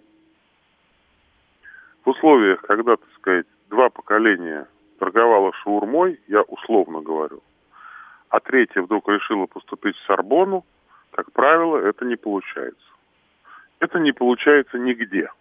[2.03, 4.67] В условиях, когда, так сказать, два поколения
[4.99, 7.41] торговало шаурмой, я условно говорю,
[8.29, 10.65] а третье вдруг решило поступить в Сорбону,
[11.11, 12.75] как правило, это не получается.
[13.79, 15.31] Это не получается нигде.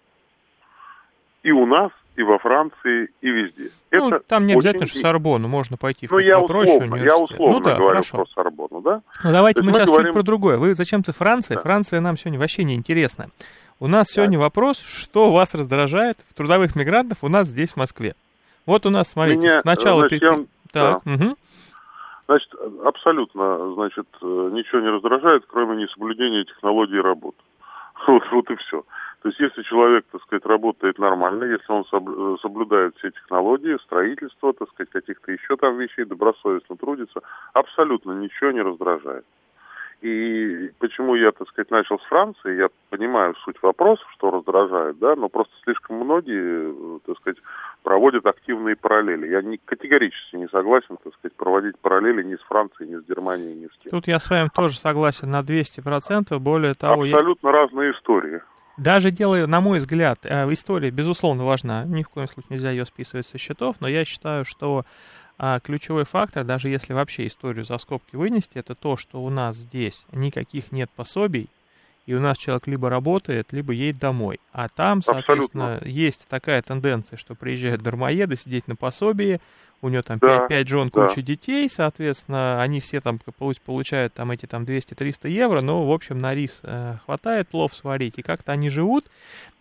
[1.42, 3.70] И у нас, и во Франции, и везде.
[3.92, 4.94] Ну, это там не обязательно очень...
[4.96, 8.16] же Сорбону, можно пойти в Ну, я попроще условно, я условно ну, да, говорю хорошо.
[8.16, 9.02] про Сорбону, да?
[9.22, 10.58] Ну, давайте мы мы сейчас говорим- чуть про другое.
[10.58, 11.54] Вы зачем-то Франция?
[11.54, 11.62] Да.
[11.62, 13.28] Франция нам сегодня вообще не интересна.
[13.78, 18.16] У нас сегодня вопрос, что вас раздражает в трудовых мигрантов у нас здесь, в Москве.
[18.66, 20.00] Вот у нас, смотрите, Меня, сначала...
[20.00, 21.36] значит, я Так, мгм.
[22.26, 22.52] Значит,
[22.84, 27.38] абсолютно, значит, э, ничего не раздражает, кроме несоблюдения технологии работы.
[28.08, 28.82] Вот, вот и все.
[29.22, 34.52] То есть, если человек, так сказать, работает нормально, если он э, соблюдает все технологии, строительство,
[34.52, 37.20] так сказать, каких-то еще там вещей, добросовестно трудится,
[37.52, 39.24] абсолютно ничего не раздражает.
[40.00, 45.16] И почему я, так сказать, начал с Франции, я понимаю суть вопросов, что раздражает, да,
[45.16, 47.38] но просто слишком многие, э, так сказать,
[47.82, 49.26] проводят активные параллели.
[49.26, 53.54] Я не, категорически не согласен, так сказать, проводить параллели ни с Францией, ни с Германией,
[53.56, 53.90] ни с кем.
[53.90, 56.38] Тут я с вами тоже согласен на 200%.
[56.38, 58.40] Более того, я- Абсолютно разные истории.
[58.78, 61.84] Даже делаю, на мой взгляд, э, история, безусловно, важна.
[61.84, 64.84] Ни в коем случае нельзя ее списывать со счетов, но я считаю, что
[65.36, 69.56] а, ключевой фактор, даже если вообще историю за скобки вынести, это то, что у нас
[69.56, 71.48] здесь никаких нет пособий,
[72.06, 74.40] и у нас человек либо работает, либо едет домой.
[74.52, 79.40] А там, соответственно, есть такая тенденция, что приезжают дармоеды сидеть на пособии,
[79.80, 81.06] у него там Да, 5, жен, да.
[81.06, 85.92] куча детей, соответственно, они все там получ- получают там эти там 200-300 евро, но, в
[85.92, 89.06] общем, на рис э, хватает плов сварить, и как-то они живут,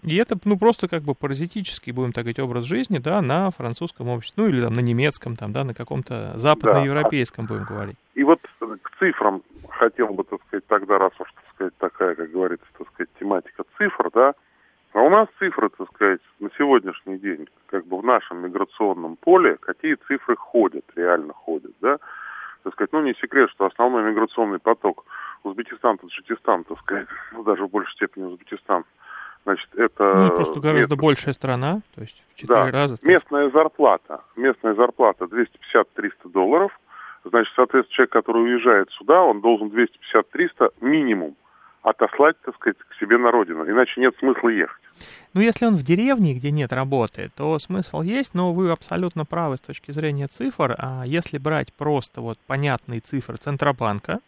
[0.04, 4.10] и это, ну, просто как бы паразитический, будем так говорить, образ жизни, да, на французском
[4.10, 7.98] обществе, ну, или там на немецком, там, да, на каком-то западноевропейском, будем говорить.
[8.16, 8.40] И вот
[8.82, 12.88] к цифрам хотел бы, так сказать, тогда, раз уж, так сказать, такая, как говорится, так
[12.94, 14.34] сказать, тематика цифр, да,
[14.98, 19.58] а у нас цифры, так сказать, на сегодняшний день, как бы в нашем миграционном поле,
[19.58, 22.00] какие цифры ходят, реально ходят, да,
[22.64, 25.06] так сказать, ну, не секрет, что основной миграционный поток
[25.44, 28.86] Узбекистан, Таджикистан, так сказать, ну, даже в большей степени Узбекистан,
[29.44, 30.16] значит, это...
[30.16, 32.72] Ну, просто гораздо место- большая страна, то есть в четыре да.
[32.72, 32.98] раза.
[33.04, 34.22] Местная зарплата.
[34.36, 36.72] Местная зарплата 250-300 долларов.
[37.24, 41.36] Значит, соответственно, человек, который уезжает сюда, он должен 250-300 минимум
[41.90, 43.64] отослать, так сказать, к себе на родину.
[43.70, 44.82] Иначе нет смысла ехать.
[45.34, 49.58] Ну, если он в деревне, где нет работы, то смысл есть, но вы абсолютно правы
[49.58, 50.76] с точки зрения цифр.
[50.78, 54.20] А если брать просто вот понятные цифры Центробанка,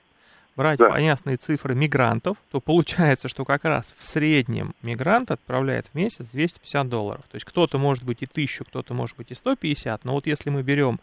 [0.56, 0.90] брать Да.
[0.90, 6.88] понятные цифры мигрантов, то получается, что как раз в среднем мигрант отправляет в месяц 250
[6.90, 7.24] долларов.
[7.32, 10.50] То есть кто-то может быть и 1000, кто-то может быть и 150, но вот если
[10.50, 11.00] мы берем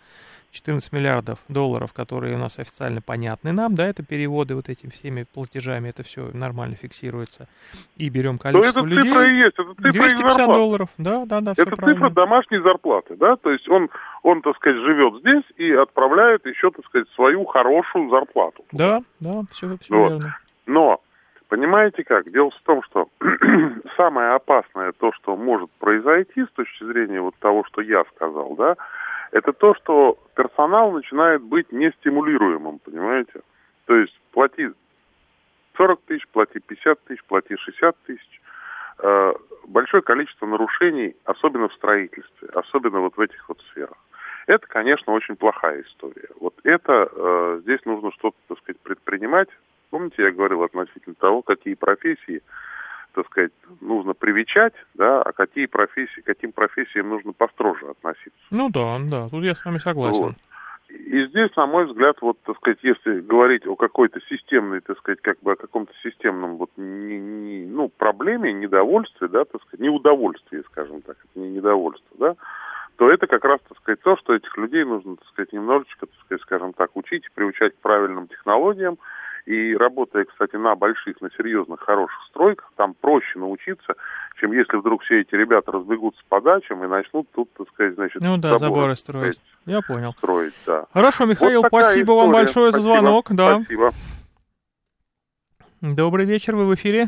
[0.57, 5.25] 14 миллиардов долларов, которые у нас официально понятны нам, да, это переводы вот этими всеми
[5.25, 7.47] платежами, это все нормально фиксируется,
[7.97, 9.12] и берем То количество это людей...
[9.12, 10.53] цифра и есть, это цифра из 250 зарплаты.
[10.53, 11.95] долларов, да, да, да, все Это правильно.
[11.95, 13.90] цифра домашней зарплаты, да, то есть он,
[14.23, 18.64] он, так сказать, живет здесь и отправляет еще, так сказать, свою хорошую зарплату.
[18.73, 20.12] Да, да, все, все Вот.
[20.12, 20.38] верно.
[20.64, 21.01] Но,
[21.49, 23.09] понимаете как, дело в том, что
[23.97, 28.77] самое опасное, то, что может произойти с точки зрения вот того, что я сказал, да,
[29.32, 33.40] это то, что персонал начинает быть нестимулируемым, понимаете?
[33.86, 34.68] То есть плати
[35.76, 38.40] 40 тысяч, плати 50 тысяч, плати 60 тысяч.
[38.98, 39.32] Э,
[39.66, 43.96] большое количество нарушений, особенно в строительстве, особенно вот в этих вот сферах.
[44.46, 46.28] Это, конечно, очень плохая история.
[46.40, 49.48] Вот это э, здесь нужно что-то, так сказать, предпринимать.
[49.90, 52.42] Помните, я говорил относительно того, какие профессии,
[53.16, 58.38] так сказать, нужно привечать, да, а какие профессии, к каким профессиям нужно построже относиться.
[58.50, 60.22] Ну да, да, тут я с вами согласен.
[60.22, 60.35] Вот.
[60.90, 65.20] И здесь, на мой взгляд, вот, так сказать, если говорить о какой-то системной, так сказать,
[65.22, 70.62] как бы о каком-то системном вот, не, не- ну, проблеме, недовольстве, да, так сказать, неудовольствии,
[70.66, 72.37] скажем так, это не недовольство, да,
[72.96, 76.21] то это как раз, так сказать, то, что этих людей нужно, так сказать, немножечко, так
[76.25, 78.98] сказать, скажем так, учить, приучать к правильным технологиям.
[79.47, 83.94] И работая, кстати, на больших, на серьезных, хороших стройках, там проще научиться,
[84.40, 88.21] чем если вдруг все эти ребята разбегутся по дачам и начнут тут, так сказать, значит,
[88.21, 89.35] Ну да, заборы, заборы строить.
[89.37, 90.13] сказать, Я понял.
[90.15, 90.87] строить, да.
[90.92, 92.44] Хорошо, Михаил, Вот спасибо вам история.
[92.44, 92.94] большое за Спасибо.
[92.99, 93.27] звонок.
[93.31, 93.55] Да.
[93.61, 93.90] Спасибо.
[95.81, 97.07] Добрый вечер, вы в эфире.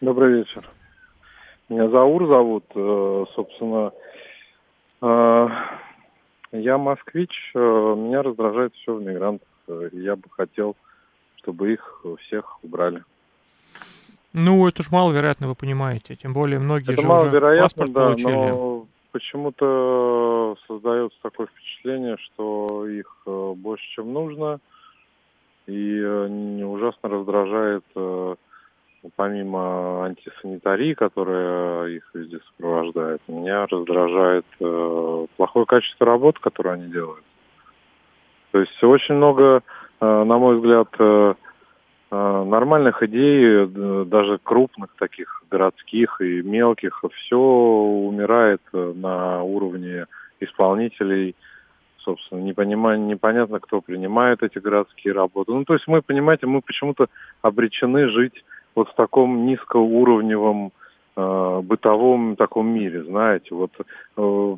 [0.00, 0.68] Добрый вечер.
[1.68, 3.90] Меня Заур зовут, э, собственно.
[5.02, 5.48] э,
[6.52, 9.48] Я москвич, э, меня раздражает все в мигрантах.
[9.92, 10.76] Я бы хотел,
[11.46, 13.04] чтобы их всех убрали.
[14.32, 16.16] Ну, это ж маловероятно, вы понимаете.
[16.16, 18.32] Тем более многие Это же уже паспорт да, получили.
[18.32, 24.58] но почему-то создается такое впечатление, что их э, больше, чем нужно,
[25.66, 28.34] и ужасно раздражает, э,
[29.14, 37.24] помимо антисанитарии, которая их везде сопровождает, меня раздражает э, плохое качество работы, которое они делают.
[38.50, 39.62] То есть очень много,
[40.04, 41.34] на мой взгляд, э,
[42.10, 43.66] э, нормальных идей,
[44.04, 50.06] даже крупных таких городских и мелких, все умирает на уровне
[50.40, 51.34] исполнителей,
[51.98, 55.52] собственно, не понимая, непонятно, кто принимает эти городские работы.
[55.52, 57.06] Ну, то есть мы, понимаете, мы почему-то
[57.42, 58.44] обречены жить
[58.74, 60.70] вот в таком низкоуровневом э,
[61.16, 63.54] бытовом таком мире, знаете.
[63.54, 64.56] Вот э,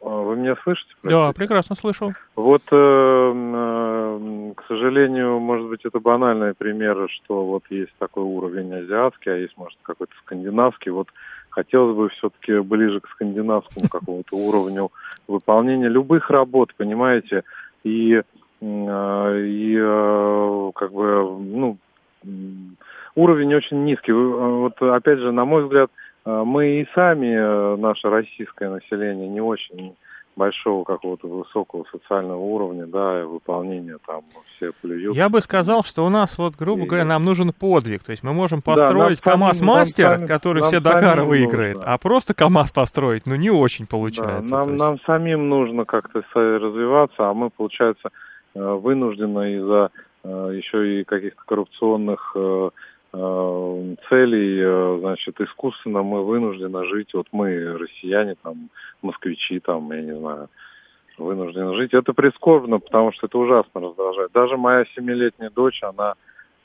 [0.00, 0.88] вы меня слышите?
[1.00, 1.20] Простите?
[1.20, 2.14] Да, прекрасно слышу.
[2.36, 8.72] Вот, э, э, к сожалению, может быть, это банальный пример, что вот есть такой уровень
[8.72, 10.92] азиатский, а есть, может, какой-то скандинавский.
[10.92, 11.08] Вот
[11.50, 14.92] хотелось бы все-таки ближе к скандинавскому какому-то уровню
[15.26, 17.42] выполнения любых работ, понимаете,
[17.82, 18.22] и, э,
[18.60, 21.78] и э, как бы, ну,
[23.16, 24.12] уровень очень низкий.
[24.12, 25.90] Вот опять же, на мой взгляд,
[26.24, 29.96] мы и сами, наше российское население, не очень
[30.36, 35.16] большого какого-то высокого социального уровня, да, и выполнения там все плюют.
[35.16, 36.86] Я бы сказал, что у нас вот, грубо и...
[36.86, 38.04] говоря, нам нужен подвиг.
[38.04, 41.92] То есть мы можем построить да, КАМАЗ-мастер, который все Дакары выиграет, нужно.
[41.92, 44.50] а просто КАМАЗ построить, ну, не очень получается.
[44.50, 48.10] Да, нам, нам самим нужно как-то развиваться, а мы, получается,
[48.54, 49.90] э, вынуждены из-за
[50.22, 52.70] э, еще и каких-то коррупционных э,
[54.08, 58.68] целей, значит, искусственно мы вынуждены жить, вот мы, россияне, там,
[59.02, 60.48] москвичи, там, я не знаю,
[61.18, 61.94] вынуждены жить.
[61.94, 64.32] Это прискорбно, потому что это ужасно раздражает.
[64.32, 66.14] Даже моя семилетняя дочь, она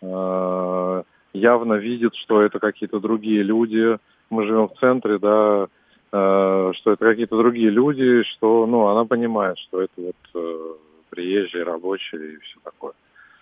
[0.02, 3.98] э, явно видит, что это какие-то другие люди.
[4.30, 5.68] Мы живем в центре, да,
[6.12, 10.74] э, что это какие-то другие люди, что, ну, она понимает, что это вот э,
[11.10, 12.94] приезжие, рабочие и все такое.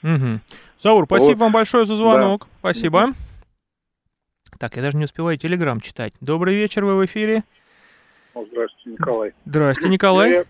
[0.04, 0.39] Угу.
[0.80, 1.39] Заур, спасибо вот.
[1.39, 2.41] вам большое за звонок.
[2.41, 2.47] Да.
[2.60, 2.97] Спасибо.
[2.97, 3.14] Угу.
[4.60, 6.14] Так, я даже не успеваю телеграм читать.
[6.20, 7.43] Добрый вечер, вы в эфире.
[8.34, 9.34] Здравствуйте, Николай.
[9.45, 10.32] Здравствуйте, Николай.
[10.32, 10.45] Я,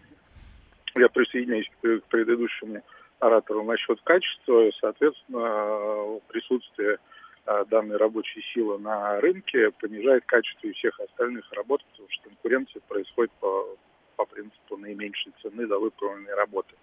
[0.95, 2.81] я присоединяюсь к предыдущему
[3.19, 4.69] оратору насчет качества.
[4.79, 6.97] Соответственно, присутствие
[7.45, 12.81] а, данной рабочей силы на рынке понижает качество и всех остальных работ, потому что конкуренция
[12.87, 13.75] происходит по,
[14.19, 16.75] по принципу наименьшей цены за выполненные работы.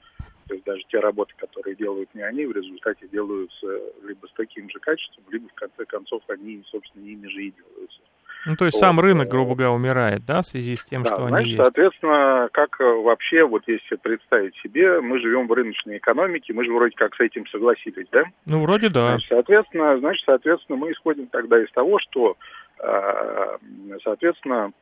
[0.49, 3.67] То есть даже те работы, которые делают не они, в результате делаются
[4.03, 8.01] либо с таким же качеством, либо в конце концов они, собственно, ими же и делаются.
[8.47, 8.81] Ну, то есть вот.
[8.81, 11.63] сам рынок, грубо говоря, умирает, да, в связи с тем, да, что значит, они есть?
[11.63, 16.95] соответственно, как вообще, вот если представить себе, мы живем в рыночной экономике, мы же вроде
[16.97, 18.25] как с этим согласились, да?
[18.47, 19.11] Ну, вроде да.
[19.11, 22.37] Значит, соответственно, значит, соответственно, мы исходим тогда из того, что,
[22.79, 23.59] а,
[24.05, 24.73] соответственно,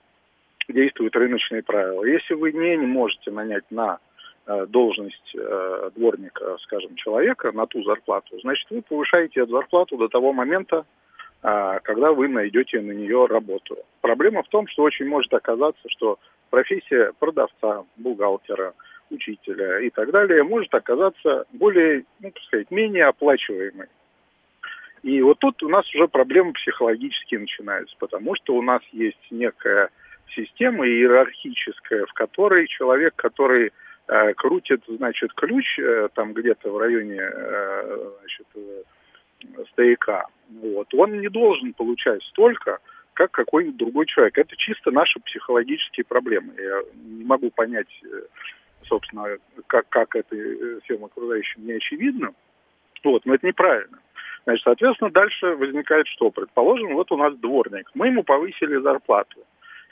[0.68, 2.04] действуют рыночные правила.
[2.04, 3.98] Если вы не, не можете нанять на
[4.46, 10.08] а, должность а, дворника, скажем, человека на ту зарплату, значит, вы повышаете эту зарплату до
[10.08, 10.84] того момента,
[11.42, 13.78] а, когда вы найдете на нее работу.
[14.00, 16.18] Проблема в том, что очень может оказаться, что
[16.50, 18.74] профессия продавца, бухгалтера,
[19.10, 23.88] учителя и так далее может оказаться более, ну, так сказать, менее оплачиваемой.
[25.02, 29.90] И вот тут у нас уже проблемы психологические начинаются, потому что у нас есть некая
[30.34, 33.72] система иерархическая, в которой человек, который
[34.08, 38.46] э, крутит, значит, ключ э, там где-то в районе, э, значит,
[39.72, 42.78] стояка, вот, он не должен получать столько,
[43.12, 44.38] как какой-нибудь другой человек.
[44.38, 46.54] Это чисто наши психологические проблемы.
[46.56, 47.88] Я не могу понять,
[48.88, 50.34] собственно, как, как это
[50.84, 52.32] всем окружающим не очевидно.
[53.04, 53.98] Вот, но это неправильно.
[54.44, 56.30] Значит, соответственно, дальше возникает что?
[56.30, 57.90] Предположим, вот у нас дворник.
[57.94, 59.44] Мы ему повысили зарплату.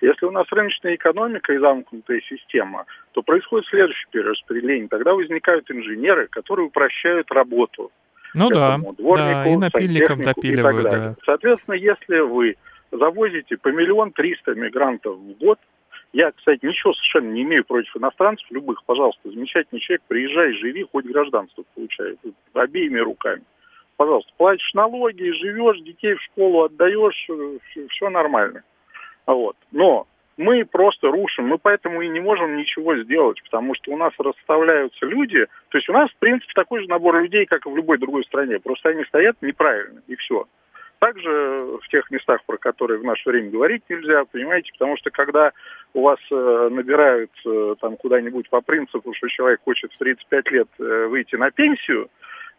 [0.02, 4.88] Если у нас рыночная экономика и замкнутая система, то происходит следующее перераспределение.
[4.88, 7.92] Тогда возникают инженеры, которые упрощают работу.
[8.34, 11.14] Ну да, дворнику, да, и напильником допиливают, да.
[11.24, 12.56] Соответственно, если вы
[12.90, 15.60] завозите по миллион триста мигрантов в год,
[16.12, 21.04] я, кстати, ничего совершенно не имею против иностранцев, любых, пожалуйста, замечательный человек, приезжай, живи, хоть
[21.04, 22.16] гражданство получай,
[22.54, 23.42] обеими руками.
[23.96, 27.28] Пожалуйста, платишь налоги, живешь, детей в школу отдаешь,
[27.90, 28.64] все нормально.
[29.26, 29.56] Вот.
[29.70, 30.06] Но
[30.36, 35.06] мы просто рушим, мы поэтому и не можем ничего сделать, потому что у нас расставляются
[35.06, 37.98] люди, то есть у нас, в принципе, такой же набор людей, как и в любой
[37.98, 40.46] другой стране, просто они стоят неправильно, и все.
[40.98, 45.50] Также в тех местах, про которые в наше время говорить нельзя, понимаете, потому что когда
[45.94, 50.68] у вас э, набирают э, там куда-нибудь по принципу, что человек хочет в 35 лет
[50.78, 52.08] э, выйти на пенсию,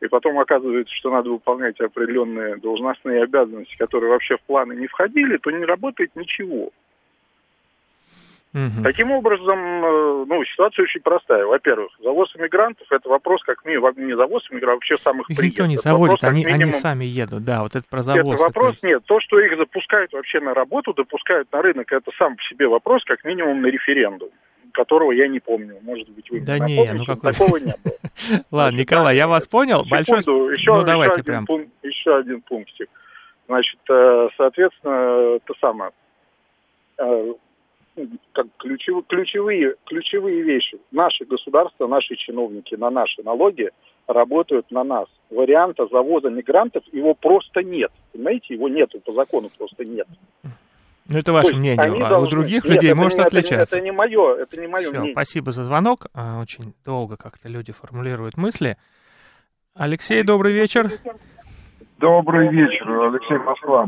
[0.02, 5.38] и потом оказывается, что надо выполнять определенные должностные обязанности, которые вообще в планы не входили,
[5.38, 6.72] то не работает ничего.
[8.54, 8.84] Угу.
[8.84, 11.44] Таким образом, э, ну, ситуация очень простая.
[11.44, 15.66] Во-первых, завоз иммигрантов– это вопрос как минимум, не завоз иммигрантов, а вообще самых Их никто
[15.66, 16.62] не заводит, вопрос, они, минимум...
[16.62, 18.36] они сами едут, да, вот это про завоз.
[18.36, 18.88] Это вопрос, это...
[18.88, 22.68] нет, то, что их запускают вообще на работу, допускают на рынок, это сам по себе
[22.68, 24.30] вопрос, как минимум на референдум
[24.74, 25.78] которого я не помню.
[25.82, 27.32] Может быть, вы да не, ну какой...
[27.32, 28.43] такого не было.
[28.51, 29.86] Ладно, Николай, я вас понял.
[29.89, 30.19] Большое...
[30.19, 31.45] Еще, ну, давайте прям.
[31.84, 32.89] Еще один пунктик.
[33.47, 35.91] Значит, э, соответственно, то самое
[36.97, 37.34] э,
[38.32, 40.78] как ключевые, ключевые, ключевые вещи.
[40.91, 43.69] Наши государства, наши чиновники на наши налоги
[44.07, 45.07] работают на нас.
[45.30, 47.91] Варианта завоза мигрантов его просто нет.
[48.11, 50.07] Понимаете, его нету по закону, просто нет.
[51.08, 52.28] Ну, это ваше мнение, а должны...
[52.28, 53.78] у других Нет, людей может не, отличаться.
[53.78, 55.14] Это не, это не мое, это не мое Все, мнение.
[55.14, 56.08] Спасибо за звонок.
[56.14, 58.78] А, очень долго как-то люди формулируют мысли.
[59.76, 60.89] Алексей, добрый вечер.
[61.97, 63.88] Добрый вечер, Алексей Москва.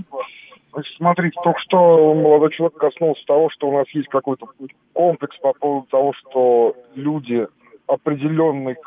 [0.74, 4.48] Значит, смотрите, только что молодой человек коснулся того, что у нас есть какой-то
[4.92, 7.48] комплекс по поводу того, что люди
[7.88, 8.78] определенных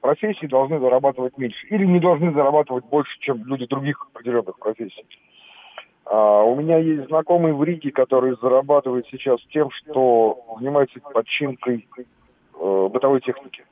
[0.00, 1.66] профессий должны зарабатывать меньше.
[1.68, 5.04] Или не должны зарабатывать больше, чем люди других определенных профессий.
[6.10, 12.88] А, у меня есть знакомый в Риге, который зарабатывает сейчас тем, что занимается починкой э,
[12.90, 13.64] бытовой техники.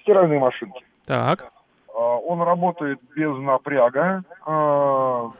[0.00, 0.84] Стиральные машинки.
[1.06, 1.52] Так.
[1.94, 4.24] А, он работает без напряга.
[4.44, 5.30] А,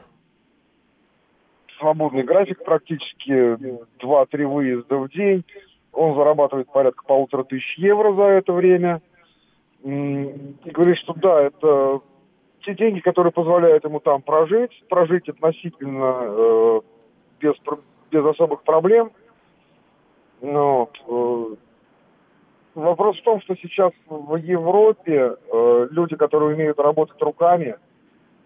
[1.79, 3.57] свободный график практически,
[4.01, 5.43] 2-3 выезда в день.
[5.91, 9.01] Он зарабатывает порядка полутора тысяч евро за это время.
[9.83, 10.33] И
[10.63, 11.99] говорит, что да, это
[12.67, 16.81] те деньги, которые позволяют ему там прожить, прожить относительно э,
[17.39, 17.53] без,
[18.11, 19.11] без особых проблем.
[20.41, 21.55] Но э,
[22.75, 27.75] вопрос в том, что сейчас в Европе э, люди, которые умеют работать руками,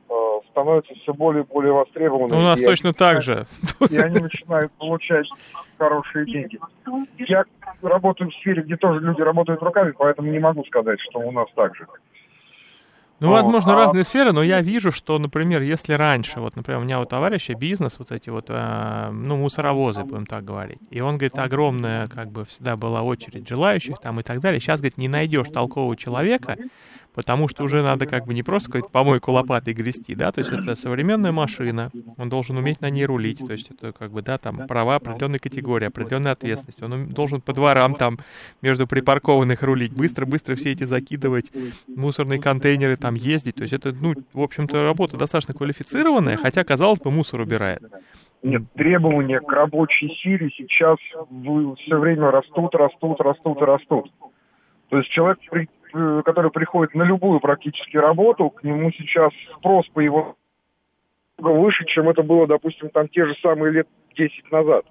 [0.09, 0.13] э,
[0.51, 2.36] становятся все более и более востребованы.
[2.36, 3.47] У нас точно так же.
[3.89, 5.26] И они начинают получать
[5.80, 6.59] хорошие деньги.
[7.17, 7.45] Я
[7.82, 11.47] работаю в сфере, где тоже люди работают руками, поэтому не могу сказать, что у нас
[11.55, 11.88] так же.
[13.22, 13.76] Ну, возможно, а...
[13.76, 17.53] разные сферы, но я вижу, что, например, если раньше, вот, например, у меня у товарища
[17.53, 22.32] бизнес, вот эти вот, э, ну, мусоровозы, будем так говорить, и он, говорит, огромная, как
[22.32, 24.59] бы, всегда была очередь желающих там и так далее.
[24.59, 26.57] Сейчас, говорит, не найдешь толкового человека,
[27.14, 30.51] потому что уже надо как бы не просто сказать помойку лопатой грести, да, то есть
[30.51, 34.38] это современная машина, он должен уметь на ней рулить, то есть это как бы, да,
[34.38, 38.18] там права определенной категории, определенная ответственность, он должен по дворам там
[38.62, 41.51] между припаркованных рулить, быстро-быстро все эти закидывать,
[41.88, 46.99] мусорные контейнеры там ездить, то есть это, ну, в общем-то, работа достаточно квалифицированная, хотя, казалось
[46.99, 47.82] бы, мусор убирает.
[48.43, 54.12] Нет, требования к рабочей силе сейчас все время растут, растут, растут и растут.
[54.89, 55.39] То есть человек
[55.92, 60.36] который приходит на любую практически работу, к нему сейчас спрос по его
[61.38, 64.86] выше, чем это было, допустим, там те же самые лет 10 назад.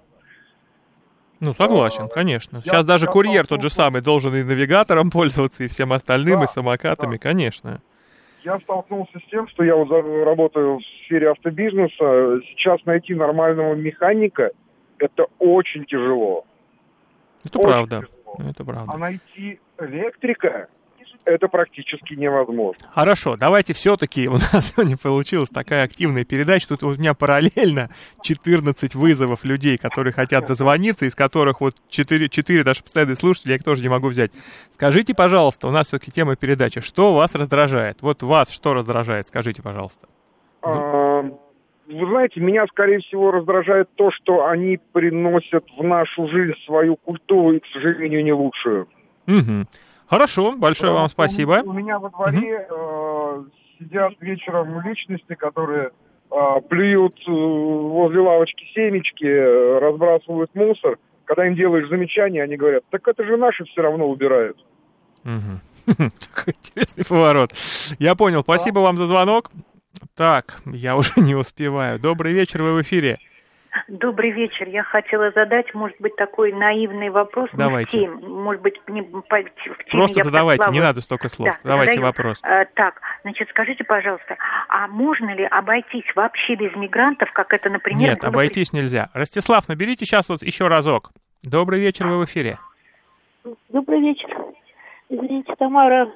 [1.39, 2.61] Ну, согласен, конечно.
[2.61, 6.39] Сейчас я, даже я курьер тот же самый должен и навигатором пользоваться, и всем остальным,
[6.39, 7.17] да, и самокатами, да.
[7.17, 7.81] конечно.
[8.43, 12.41] Я столкнулся с тем, что я вот работаю в сфере автобизнеса.
[12.49, 14.51] Сейчас найти нормального механика–
[14.97, 16.45] это очень тяжело.
[17.43, 17.99] Это очень правда.
[18.01, 18.49] Тяжело.
[18.49, 18.91] Это правда.
[18.93, 20.67] А найти электрика
[21.25, 22.87] это практически невозможно.
[22.93, 27.89] Хорошо, давайте все-таки, у нас сегодня получилась такая активная передача, тут у меня параллельно
[28.21, 33.55] 14 вызовов людей, которые хотят дозвониться, из которых вот 4, 4 даже постоянные слушатели, я
[33.57, 34.31] их тоже не могу взять.
[34.71, 38.01] Скажите, пожалуйста, у нас все-таки тема передачи, что вас раздражает?
[38.01, 40.07] Вот вас что раздражает, скажите, пожалуйста.
[40.61, 41.23] А,
[41.87, 47.53] вы знаете, меня, скорее всего, раздражает то, что они приносят в нашу жизнь свою культуру
[47.53, 48.87] и, к сожалению, не лучшую.
[49.27, 49.65] Угу.
[50.11, 51.61] Хорошо, большое вам спасибо.
[51.63, 52.75] У меня во дворе угу.
[52.75, 53.43] э,
[53.79, 55.91] сидят вечером личности, которые
[56.29, 56.35] э,
[56.67, 60.97] плюют э, возле лавочки семечки, э, разбрасывают мусор.
[61.23, 64.57] Когда им делаешь замечания, они говорят, так это же наши все равно убирают.
[65.23, 65.93] Угу.
[66.45, 67.51] Интересный поворот.
[67.97, 68.41] Я понял.
[68.41, 69.49] Спасибо вам за звонок.
[70.17, 71.99] Так, я уже не успеваю.
[71.99, 73.17] Добрый вечер, вы в эфире.
[73.87, 74.67] Добрый вечер.
[74.67, 77.49] Я хотела задать, может быть, такой наивный вопрос.
[77.53, 77.97] Давайте.
[77.99, 81.49] Не в тем, может быть, не по, в теме Просто задавайте, не надо столько слов.
[81.49, 82.07] Да, Давайте задаю.
[82.07, 82.39] вопрос.
[82.43, 84.35] А, так, значит, скажите, пожалуйста,
[84.67, 88.01] а можно ли обойтись вообще без мигрантов, как это, например...
[88.01, 89.09] Нет, обойтись нельзя.
[89.13, 91.11] Ростислав, наберите сейчас вот еще разок.
[91.43, 92.59] Добрый вечер, вы в эфире.
[93.69, 94.29] Добрый вечер.
[95.09, 96.09] Извините, Тамара,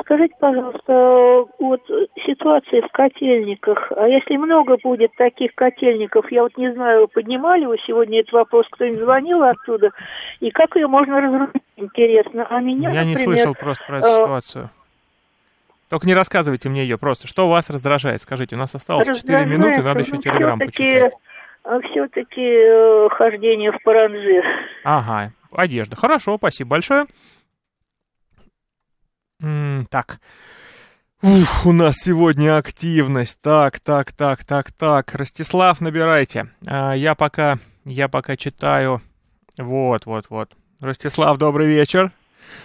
[0.00, 1.80] скажите, пожалуйста, вот
[2.26, 7.76] ситуация в котельниках, а если много будет таких котельников, я вот не знаю, поднимали вы
[7.86, 9.90] сегодня этот вопрос, кто-нибудь звонил оттуда,
[10.40, 12.46] и как ее можно разрушить, интересно.
[12.48, 14.70] А меня, Я например, не слышал просто про эту э, ситуацию.
[15.88, 17.28] Только не рассказывайте мне ее просто.
[17.28, 18.20] Что вас раздражает?
[18.20, 21.12] Скажите, у нас осталось 4 минуты, надо еще телеграмм почитать.
[21.62, 24.42] а все-таки э, хождение в паранжи.
[24.84, 25.96] Ага, одежда.
[25.96, 27.06] Хорошо, спасибо большое.
[29.42, 30.18] М, так.
[31.22, 33.40] Ух, у нас сегодня активность.
[33.42, 35.14] Так, так, так, так, так.
[35.14, 36.46] Ростислав, набирайте.
[36.66, 39.00] А, я пока, я пока читаю.
[39.58, 40.50] Вот, вот, вот.
[40.80, 42.10] Ростислав, добрый вечер.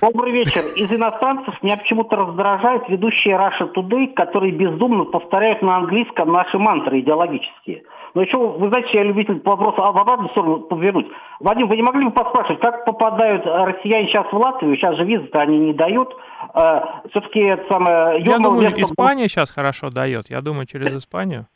[0.02, 0.62] Добрый вечер.
[0.76, 7.00] Из иностранцев меня почему-то раздражают ведущие Russia Today, которые бездумно повторяют на английском наши мантры
[7.00, 7.84] идеологические.
[8.14, 11.08] Но еще, вы знаете, я любитель вопрос в обратную сторону повернуть.
[11.40, 14.76] Вадим, вы не могли бы поспрашивать, как попадают россияне сейчас в Латвию?
[14.76, 16.14] Сейчас же визы-то они не дают.
[16.54, 16.82] Э,
[17.12, 18.22] Все-таки это самое...
[18.22, 20.30] Я думаю, Испания сейчас хорошо дает.
[20.30, 21.48] Я думаю, через Испанию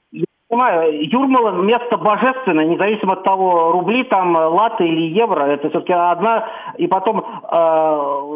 [0.47, 6.47] понимаю, Юрмала место божественное, независимо от того, рубли там, латы или евро, это все-таки одна,
[6.77, 7.23] и потом э,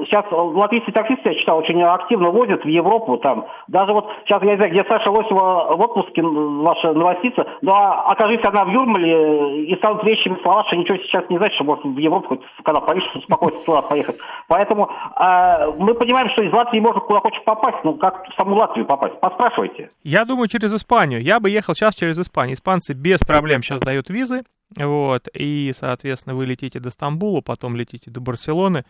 [0.06, 4.52] сейчас латвийские таксисты, я читал, очень активно возят в Европу там, даже вот сейчас я
[4.52, 7.74] не знаю, где Саша Лосева в отпуске, ваша новостица, но
[8.08, 11.86] окажись она в Юрмале и станут вещами слова, что ничего сейчас не значит, что может
[11.86, 14.18] в Европу хоть когда поедешь, успокоиться туда поехать.
[14.48, 18.56] Поэтому э, мы понимаем, что из Латвии можно куда хочешь попасть, но как в саму
[18.56, 19.20] Латвию попасть?
[19.20, 19.92] Поспрашивайте.
[20.04, 21.22] Я думаю, через Испанию.
[21.22, 22.56] Я бы ехал сейчас через Испанию.
[22.56, 24.44] Испанцы без проблем сейчас дают визы,
[24.76, 28.86] вот, и, соответственно, вы летите до Стамбула, потом летите до Барселоны,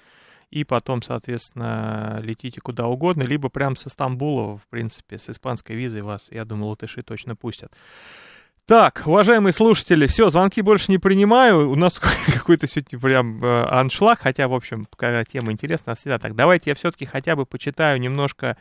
[0.49, 6.01] и потом, соответственно, летите куда угодно, либо прямо со Стамбула, в принципе, с испанской визой
[6.01, 7.71] вас, я думаю, латыши точно пустят.
[8.69, 11.71] Так, уважаемые слушатели, все, звонки больше не принимаю.
[11.71, 11.99] У нас
[12.33, 16.35] какой-то сегодня прям э, аншлаг, хотя, в общем, какая тема интересная, всегда так.
[16.35, 18.57] Давайте я все-таки хотя бы почитаю немножко.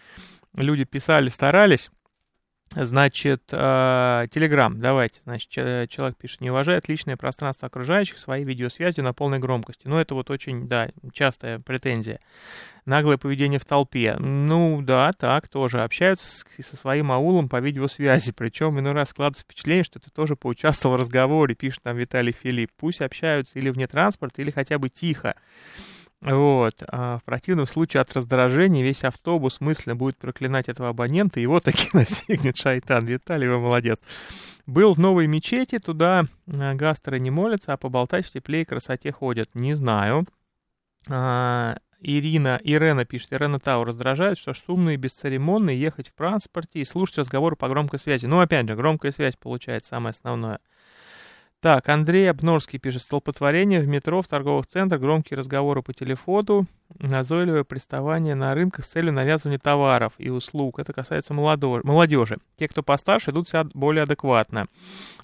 [0.55, 1.91] Люди писали, старались.
[2.75, 5.21] Значит, Телеграм, давайте.
[5.25, 5.51] Значит,
[5.91, 9.89] человек пишет, не уважает личное пространство окружающих своей видеосвязью на полной громкости.
[9.89, 12.21] Ну, это вот очень, да, частая претензия.
[12.85, 14.17] Наглое поведение в толпе.
[14.19, 15.81] Ну, да, так, тоже.
[15.81, 18.33] Общаются со своим аулом по видеосвязи.
[18.33, 22.71] Причем иной раз складывается впечатление, что ты тоже поучаствовал в разговоре, пишет там Виталий Филипп.
[22.77, 25.35] Пусть общаются или вне транспорта, или хотя бы тихо.
[26.21, 26.83] Вот.
[26.89, 31.89] А в противном случае от раздражения весь автобус мысленно будет проклинать этого абонента, его таки
[31.93, 33.05] настигнет шайтан.
[33.07, 34.01] Виталий, вы молодец.
[34.67, 39.13] Был в новой мечети, туда а, гастры не молятся, а поболтать в тепле и красоте
[39.13, 39.55] ходят.
[39.55, 40.27] Не знаю.
[41.09, 46.85] А, Ирина, Ирена пишет, Ирена Тау раздражает, что шумно и бесцеремонно ехать в транспорте и
[46.85, 48.27] слушать разговоры по громкой связи.
[48.27, 50.61] Ну, опять же, громкая связь получается самое основное.
[51.61, 56.67] Так, Андрей Обнорский пишет, столпотворение в метро, в торговых центрах, громкие разговоры по телефону,
[57.01, 60.79] назойливое приставание на рынках с целью навязывания товаров и услуг.
[60.79, 62.39] Это касается молодежи.
[62.55, 64.69] Те, кто постарше, идут себя более адекватно.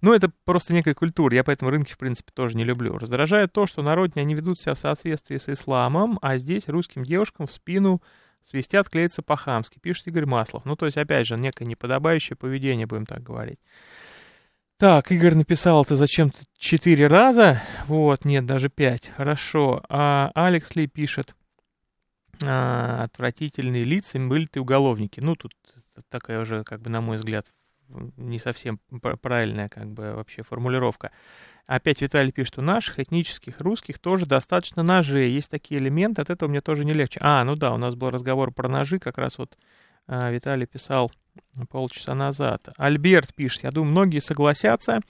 [0.03, 2.99] Ну, это просто некая культура, я поэтому рынки, в принципе, тоже не люблю.
[2.99, 7.47] Раздражает то, что народне они ведут себя в соответствии с исламом, а здесь русским девушкам
[7.47, 8.01] в спину
[8.43, 10.65] свистят, клеятся по-хамски, пишет Игорь Маслов.
[10.65, 13.61] Ну, то есть, опять же, некое неподобающее поведение, будем так говорить.
[14.77, 17.63] Так, Игорь написал это зачем-то четыре раза.
[17.87, 19.09] Вот, нет, даже пять.
[19.17, 19.83] Хорошо.
[19.89, 21.37] А Алекс Ли пишет.
[22.45, 25.21] А, отвратительные лица, были ты уголовники.
[25.21, 25.55] Ну, тут
[26.09, 27.47] такая уже, как бы, на мой взгляд,
[28.17, 28.81] не совсем
[29.23, 31.13] правильная, как бы, вообще формулировка.
[31.67, 35.31] Опять Виталий пишет, у наших этнических русских тоже достаточно ножей.
[35.31, 37.21] Есть такие элементы, от этого мне тоже не легче.
[37.23, 39.57] А, ну да, у нас был разговор про ножи, как раз вот
[40.07, 41.11] Виталий писал
[41.71, 42.69] полчаса назад.
[42.77, 45.01] Альберт пишет, я думаю, многие согласятся,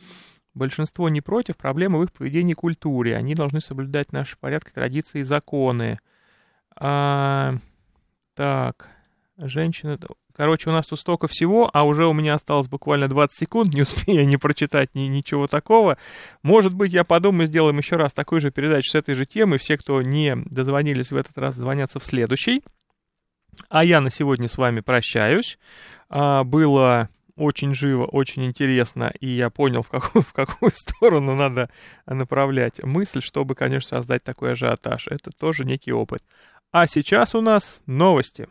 [0.54, 3.16] большинство не против, проблема в их поведении и культуре.
[3.16, 5.98] Они должны соблюдать наши порядки, традиции и законы.
[6.76, 7.56] А,
[8.34, 8.88] так,
[9.36, 9.98] женщина...
[10.36, 13.82] Короче, у нас тут столько всего, а уже у меня осталось буквально 20 секунд, не
[13.82, 15.96] успею не прочитать ни, ничего такого.
[16.42, 19.60] Может быть, я подумаю, сделаем еще раз такую же передачу с этой же темой.
[19.60, 22.64] Все, кто не дозвонились в этот раз, звонятся в следующий.
[23.68, 25.58] А я на сегодня с вами прощаюсь.
[26.08, 31.70] А, было очень живо, очень интересно, и я понял, в какую, в какую сторону надо
[32.06, 35.08] направлять мысль, чтобы, конечно, создать такой ажиотаж.
[35.08, 36.22] Это тоже некий опыт.
[36.72, 38.42] А сейчас у нас новости.